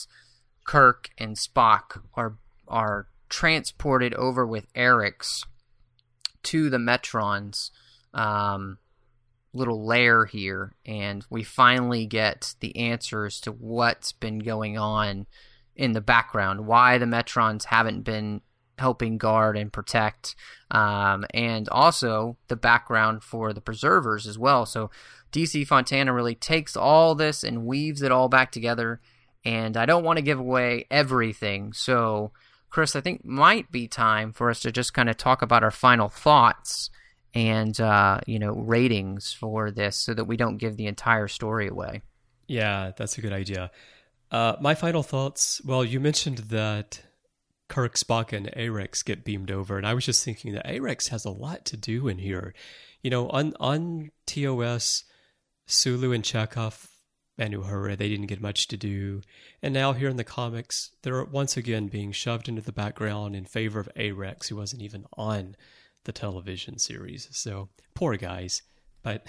[0.64, 2.36] Kirk and Spock are
[2.66, 5.44] are transported over with Arex
[6.44, 7.70] to the Metron's
[8.12, 8.78] um,
[9.52, 15.26] little lair here, and we finally get the answers to what's been going on
[15.76, 18.40] in the background, why the Metrons haven't been
[18.78, 20.34] helping guard and protect,
[20.70, 24.66] um, and also the background for the preservers as well.
[24.66, 24.90] So
[25.32, 29.00] DC Fontana really takes all this and weaves it all back together
[29.44, 31.72] and I don't want to give away everything.
[31.72, 32.32] So,
[32.70, 35.70] Chris, I think might be time for us to just kind of talk about our
[35.70, 36.90] final thoughts
[37.34, 41.68] and uh, you know ratings for this, so that we don't give the entire story
[41.68, 42.02] away.
[42.46, 43.70] Yeah, that's a good idea.
[44.30, 45.60] Uh, my final thoughts.
[45.64, 47.02] Well, you mentioned that
[47.68, 51.24] Kirk, Spock, and Arex get beamed over, and I was just thinking that Arex has
[51.24, 52.54] a lot to do in here.
[53.02, 55.04] You know, on on TOS,
[55.66, 56.88] Sulu and Chekov
[57.36, 59.22] and Uhura, they didn't get much to do.
[59.62, 63.44] And now here in the comics, they're once again being shoved into the background in
[63.44, 65.56] favor of Arex, who wasn't even on
[66.04, 67.28] the television series.
[67.32, 68.62] So poor guys.
[69.02, 69.26] But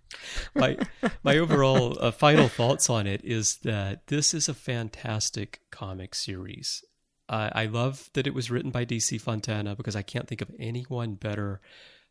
[0.54, 0.78] my
[1.22, 6.82] my overall uh, final thoughts on it is that this is a fantastic comic series.
[7.28, 11.14] I love that it was written by DC Fontana because I can't think of anyone
[11.14, 11.62] better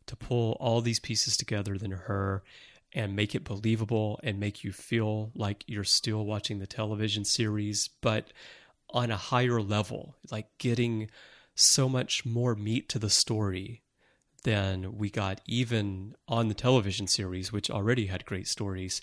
[0.06, 2.42] to pull all these pieces together than her
[2.94, 7.88] and make it believable and make you feel like you're still watching the television series,
[8.00, 8.32] but
[8.90, 11.08] on a higher level, like getting
[11.54, 13.82] so much more meat to the story
[14.44, 19.00] than we got even on the television series, which already had great stories.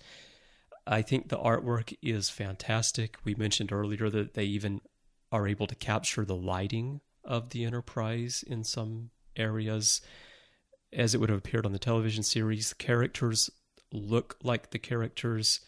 [0.86, 3.18] I think the artwork is fantastic.
[3.24, 4.82] We mentioned earlier that they even
[5.32, 10.02] are able to capture the lighting of the Enterprise in some areas.
[10.92, 12.74] as it would have appeared on the television series.
[12.74, 13.50] Characters
[13.92, 15.62] look like the characters,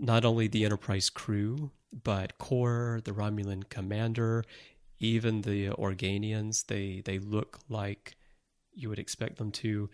[0.00, 1.70] not only the Enterprise crew,
[2.02, 4.44] but Kor, the Romulan commander,
[4.98, 6.66] even the Organians.
[6.66, 8.16] They they look like
[8.74, 9.88] you would expect them to,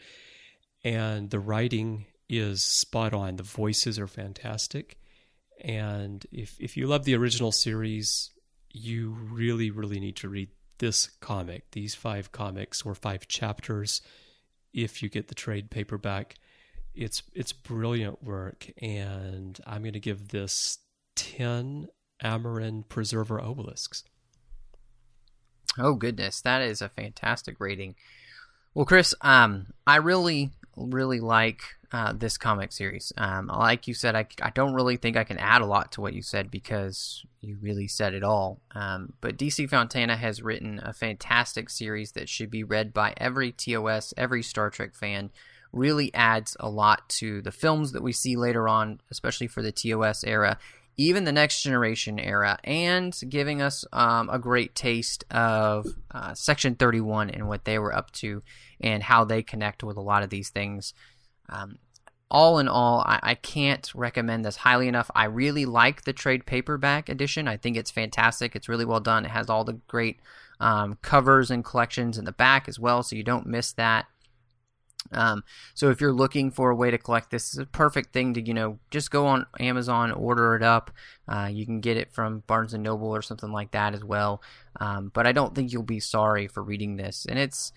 [0.85, 3.37] and the writing is spot on.
[3.37, 4.99] The voices are fantastic,
[5.63, 8.31] and if if you love the original series,
[8.71, 11.71] you really really need to read this comic.
[11.73, 14.01] These five comics or five chapters,
[14.73, 16.37] if you get the trade paperback
[16.95, 20.79] it's it's brilliant work, and I'm going to give this
[21.15, 21.89] ten
[22.23, 24.05] Amaran Preserver obelisks.
[25.79, 27.95] Oh goodness, that is a fantastic rating.
[28.75, 31.63] Well, Chris, um, I really, really like
[31.93, 33.13] uh, this comic series.
[33.17, 36.01] Um, like you said, I, I don't really think I can add a lot to
[36.01, 38.61] what you said because you really said it all.
[38.75, 43.51] Um, but DC Fontana has written a fantastic series that should be read by every
[43.51, 45.31] TOS, every Star Trek fan
[45.73, 49.73] really adds a lot to the films that we see later on, especially for the
[49.73, 50.59] TOS era,
[50.97, 56.75] even the next generation era, and giving us um, a great taste of uh, Section
[56.75, 58.43] 31 and what they were up to
[58.81, 60.93] and how they connect with a lot of these things.
[61.49, 61.79] Um,
[62.31, 65.11] all in all, I, I, can't recommend this highly enough.
[65.17, 67.49] I really like the trade paperback edition.
[67.49, 68.55] I think it's fantastic.
[68.55, 69.25] It's really well done.
[69.25, 70.21] It has all the great
[70.61, 74.07] um, covers and collections in the back as well, so you don't miss that.
[75.13, 75.45] Um,
[75.75, 78.43] so if you're looking for a way to collect this, is a perfect thing to
[78.43, 80.91] you know just go on Amazon, order it up.
[81.29, 84.43] Uh, you can get it from Barnes and Noble or something like that as well.
[84.81, 87.73] Um, but I don't think you'll be sorry for reading this, and it's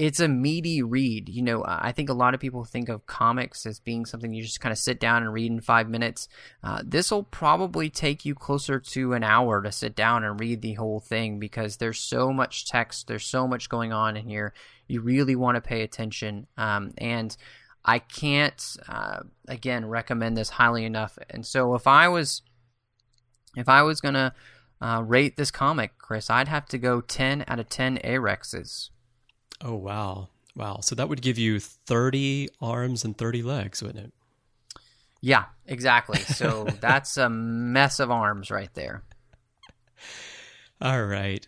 [0.00, 1.28] it's a meaty read.
[1.28, 4.42] You know, I think a lot of people think of comics as being something you
[4.42, 6.26] just kind of sit down and read in five minutes.
[6.64, 10.62] Uh, this will probably take you closer to an hour to sit down and read
[10.62, 14.54] the whole thing because there's so much text, there's so much going on in here.
[14.88, 16.46] You really want to pay attention.
[16.56, 17.36] Um, and
[17.84, 21.18] I can't, uh, again, recommend this highly enough.
[21.28, 22.40] And so if I was,
[23.54, 24.32] if I was gonna
[24.80, 28.88] uh, rate this comic, Chris, I'd have to go 10 out of 10 Arexes.
[29.62, 30.28] Oh, wow.
[30.56, 30.80] Wow.
[30.82, 34.12] So that would give you 30 arms and 30 legs, wouldn't it?
[35.20, 36.18] Yeah, exactly.
[36.20, 39.02] So that's a mess of arms right there.
[40.80, 41.46] All right.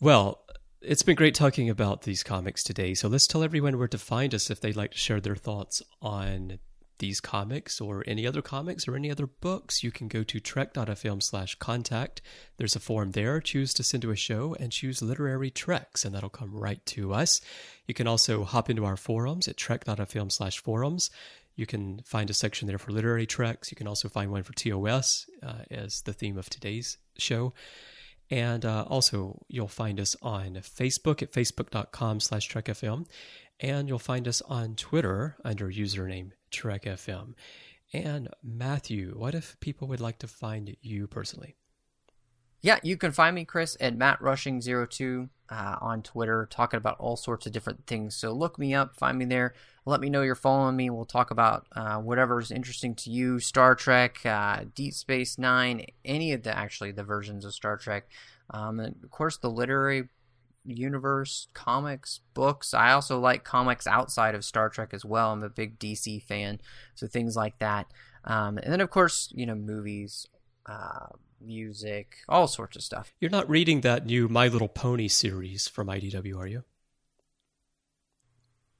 [0.00, 0.44] Well,
[0.80, 2.94] it's been great talking about these comics today.
[2.94, 5.82] So let's tell everyone where to find us if they'd like to share their thoughts
[6.00, 6.58] on
[6.98, 11.22] these comics or any other comics or any other books, you can go to trek.fm
[11.22, 12.20] slash contact.
[12.56, 13.40] There's a form there.
[13.40, 17.12] Choose to send to a show and choose literary treks, and that'll come right to
[17.12, 17.40] us.
[17.86, 21.10] You can also hop into our forums at trek.fm slash forums.
[21.56, 23.70] You can find a section there for literary treks.
[23.72, 27.52] You can also find one for TOS uh, as the theme of today's show.
[28.30, 33.06] And uh, also, you'll find us on Facebook at facebook.com slash trekfm.
[33.60, 37.34] And you'll find us on Twitter under username Trek FM.
[37.92, 41.56] And Matthew, what if people would like to find you personally?
[42.60, 47.46] Yeah, you can find me, Chris, at MattRushing02 uh, on Twitter, talking about all sorts
[47.46, 48.16] of different things.
[48.16, 49.54] So look me up, find me there.
[49.86, 50.90] Let me know you're following me.
[50.90, 56.32] We'll talk about uh, whatever's interesting to you Star Trek, uh, Deep Space Nine, any
[56.32, 58.08] of the actually the versions of Star Trek.
[58.50, 60.08] Um, and of course, the literary
[60.68, 62.74] universe, comics, books.
[62.74, 65.32] I also like comics outside of Star Trek as well.
[65.32, 66.60] I'm a big DC fan,
[66.94, 67.86] so things like that.
[68.24, 70.26] Um, and then, of course, you know, movies,
[70.66, 71.06] uh,
[71.40, 73.14] music, all sorts of stuff.
[73.20, 76.64] You're not reading that new My Little Pony series from IDW, are you?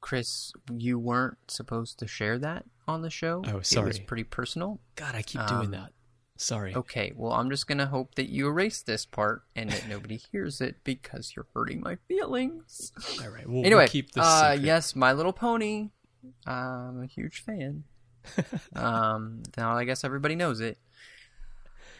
[0.00, 3.42] Chris, you weren't supposed to share that on the show.
[3.46, 3.86] Oh, sorry.
[3.86, 4.80] It was pretty personal.
[4.94, 5.92] God, I keep doing um, that.
[6.40, 6.72] Sorry.
[6.72, 10.16] Okay, well, I'm just going to hope that you erase this part and that nobody
[10.16, 12.92] hears it because you're hurting my feelings.
[13.20, 14.24] All right, we'll, anyway, we'll keep this.
[14.24, 15.90] Uh, yes, My Little Pony.
[16.46, 17.82] I'm a huge fan.
[18.76, 20.78] um, now I guess everybody knows it.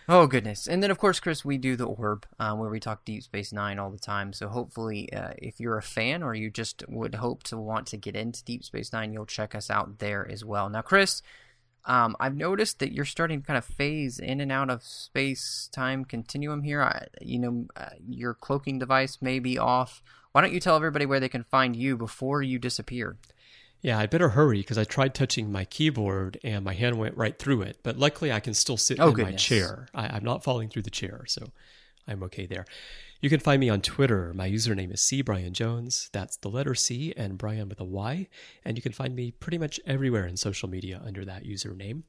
[0.08, 0.68] Oh goodness!
[0.68, 3.52] And then of course, Chris, we do the Orb, uh, where we talk Deep Space
[3.52, 4.32] Nine all the time.
[4.32, 7.96] So hopefully, uh, if you're a fan or you just would hope to want to
[7.96, 10.70] get into Deep Space Nine, you'll check us out there as well.
[10.70, 11.22] Now, Chris,
[11.88, 15.70] um, I've noticed that you're starting to kind of phase in and out of space
[15.72, 16.82] time continuum here.
[16.82, 20.02] I, you know, uh, your cloaking device may be off.
[20.32, 23.16] Why don't you tell everybody where they can find you before you disappear?
[23.80, 27.38] Yeah, I better hurry because I tried touching my keyboard and my hand went right
[27.38, 27.78] through it.
[27.82, 29.32] But luckily, I can still sit oh, in goodness.
[29.32, 29.88] my chair.
[29.94, 31.52] I, am not falling through the chair, so
[32.08, 32.64] I'm okay there.
[33.20, 34.32] You can find me on Twitter.
[34.32, 36.08] My username is C Brian Jones.
[36.12, 38.28] That's the letter C and Brian with a Y.
[38.64, 42.04] And you can find me pretty much everywhere in social media under that username.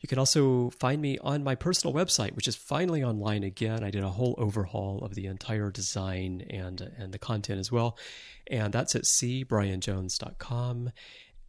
[0.00, 3.84] You can also find me on my personal website, which is finally online again.
[3.84, 7.98] I did a whole overhaul of the entire design and and the content as well.
[8.46, 10.92] And that's at cbrianjones.com.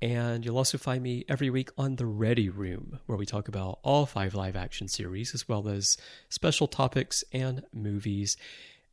[0.01, 3.79] And you'll also find me every week on The Ready Room, where we talk about
[3.83, 5.97] all five live action series, as well as
[6.29, 8.37] special topics and movies.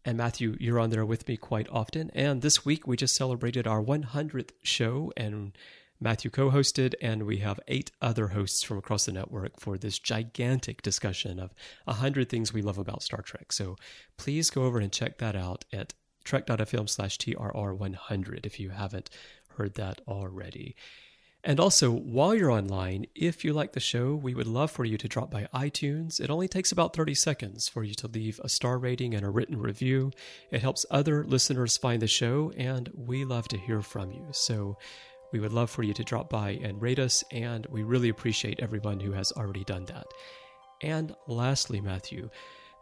[0.05, 2.11] And Matthew, you're on there with me quite often.
[2.15, 5.53] And this week we just celebrated our 100th show, and
[6.01, 9.99] Matthew co hosted, and we have eight other hosts from across the network for this
[9.99, 11.55] gigantic discussion of
[11.85, 13.53] 100 things we love about Star Trek.
[13.53, 13.77] So
[14.17, 19.11] please go over and check that out at trek.fm slash TRR100 if you haven't
[19.57, 20.77] heard that already.
[21.45, 24.97] And also, while you're online, if you like the show, we would love for you
[24.97, 26.21] to drop by iTunes.
[26.21, 29.31] It only takes about 30 seconds for you to leave a star rating and a
[29.31, 30.13] written review.
[30.53, 34.29] It helps other listeners find the show, and we love to hear from you.
[34.31, 34.79] So,
[35.33, 38.61] we would love for you to drop by and rate us, and we really appreciate
[38.61, 40.07] everyone who has already done that.
[40.83, 42.29] And lastly, Matthew,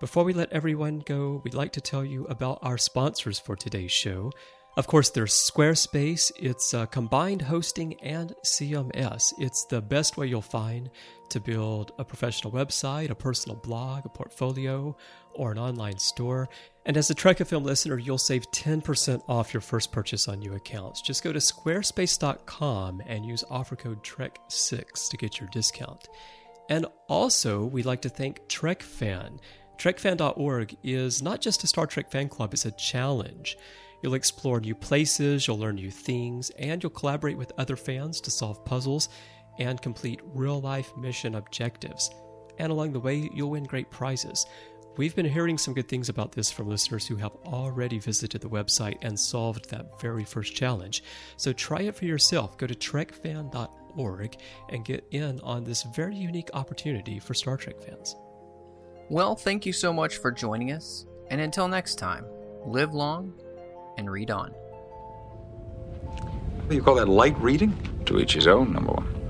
[0.00, 3.92] before we let everyone go, we'd like to tell you about our sponsors for today's
[3.92, 4.32] show.
[4.80, 6.32] Of course, there's Squarespace.
[6.36, 9.34] It's uh, combined hosting and CMS.
[9.38, 10.88] It's the best way you'll find
[11.28, 14.96] to build a professional website, a personal blog, a portfolio,
[15.34, 16.48] or an online store.
[16.86, 20.54] And as a Trek FM listener, you'll save 10% off your first purchase on new
[20.54, 21.02] accounts.
[21.02, 26.08] Just go to squarespace.com and use offer code TREK6 to get your discount.
[26.70, 29.40] And also, we'd like to thank TrekFan.
[29.76, 33.58] TrekFan.org is not just a Star Trek fan club, it's a challenge.
[34.02, 38.30] You'll explore new places, you'll learn new things, and you'll collaborate with other fans to
[38.30, 39.08] solve puzzles
[39.58, 42.10] and complete real life mission objectives.
[42.58, 44.46] And along the way, you'll win great prizes.
[44.96, 48.50] We've been hearing some good things about this from listeners who have already visited the
[48.50, 51.04] website and solved that very first challenge.
[51.36, 52.58] So try it for yourself.
[52.58, 54.36] Go to trekfan.org
[54.68, 58.16] and get in on this very unique opportunity for Star Trek fans.
[59.08, 61.06] Well, thank you so much for joining us.
[61.30, 62.26] And until next time,
[62.66, 63.32] live long
[63.96, 64.54] and read on.
[66.70, 67.74] You call that light reading?
[68.06, 69.20] To each his own, number one.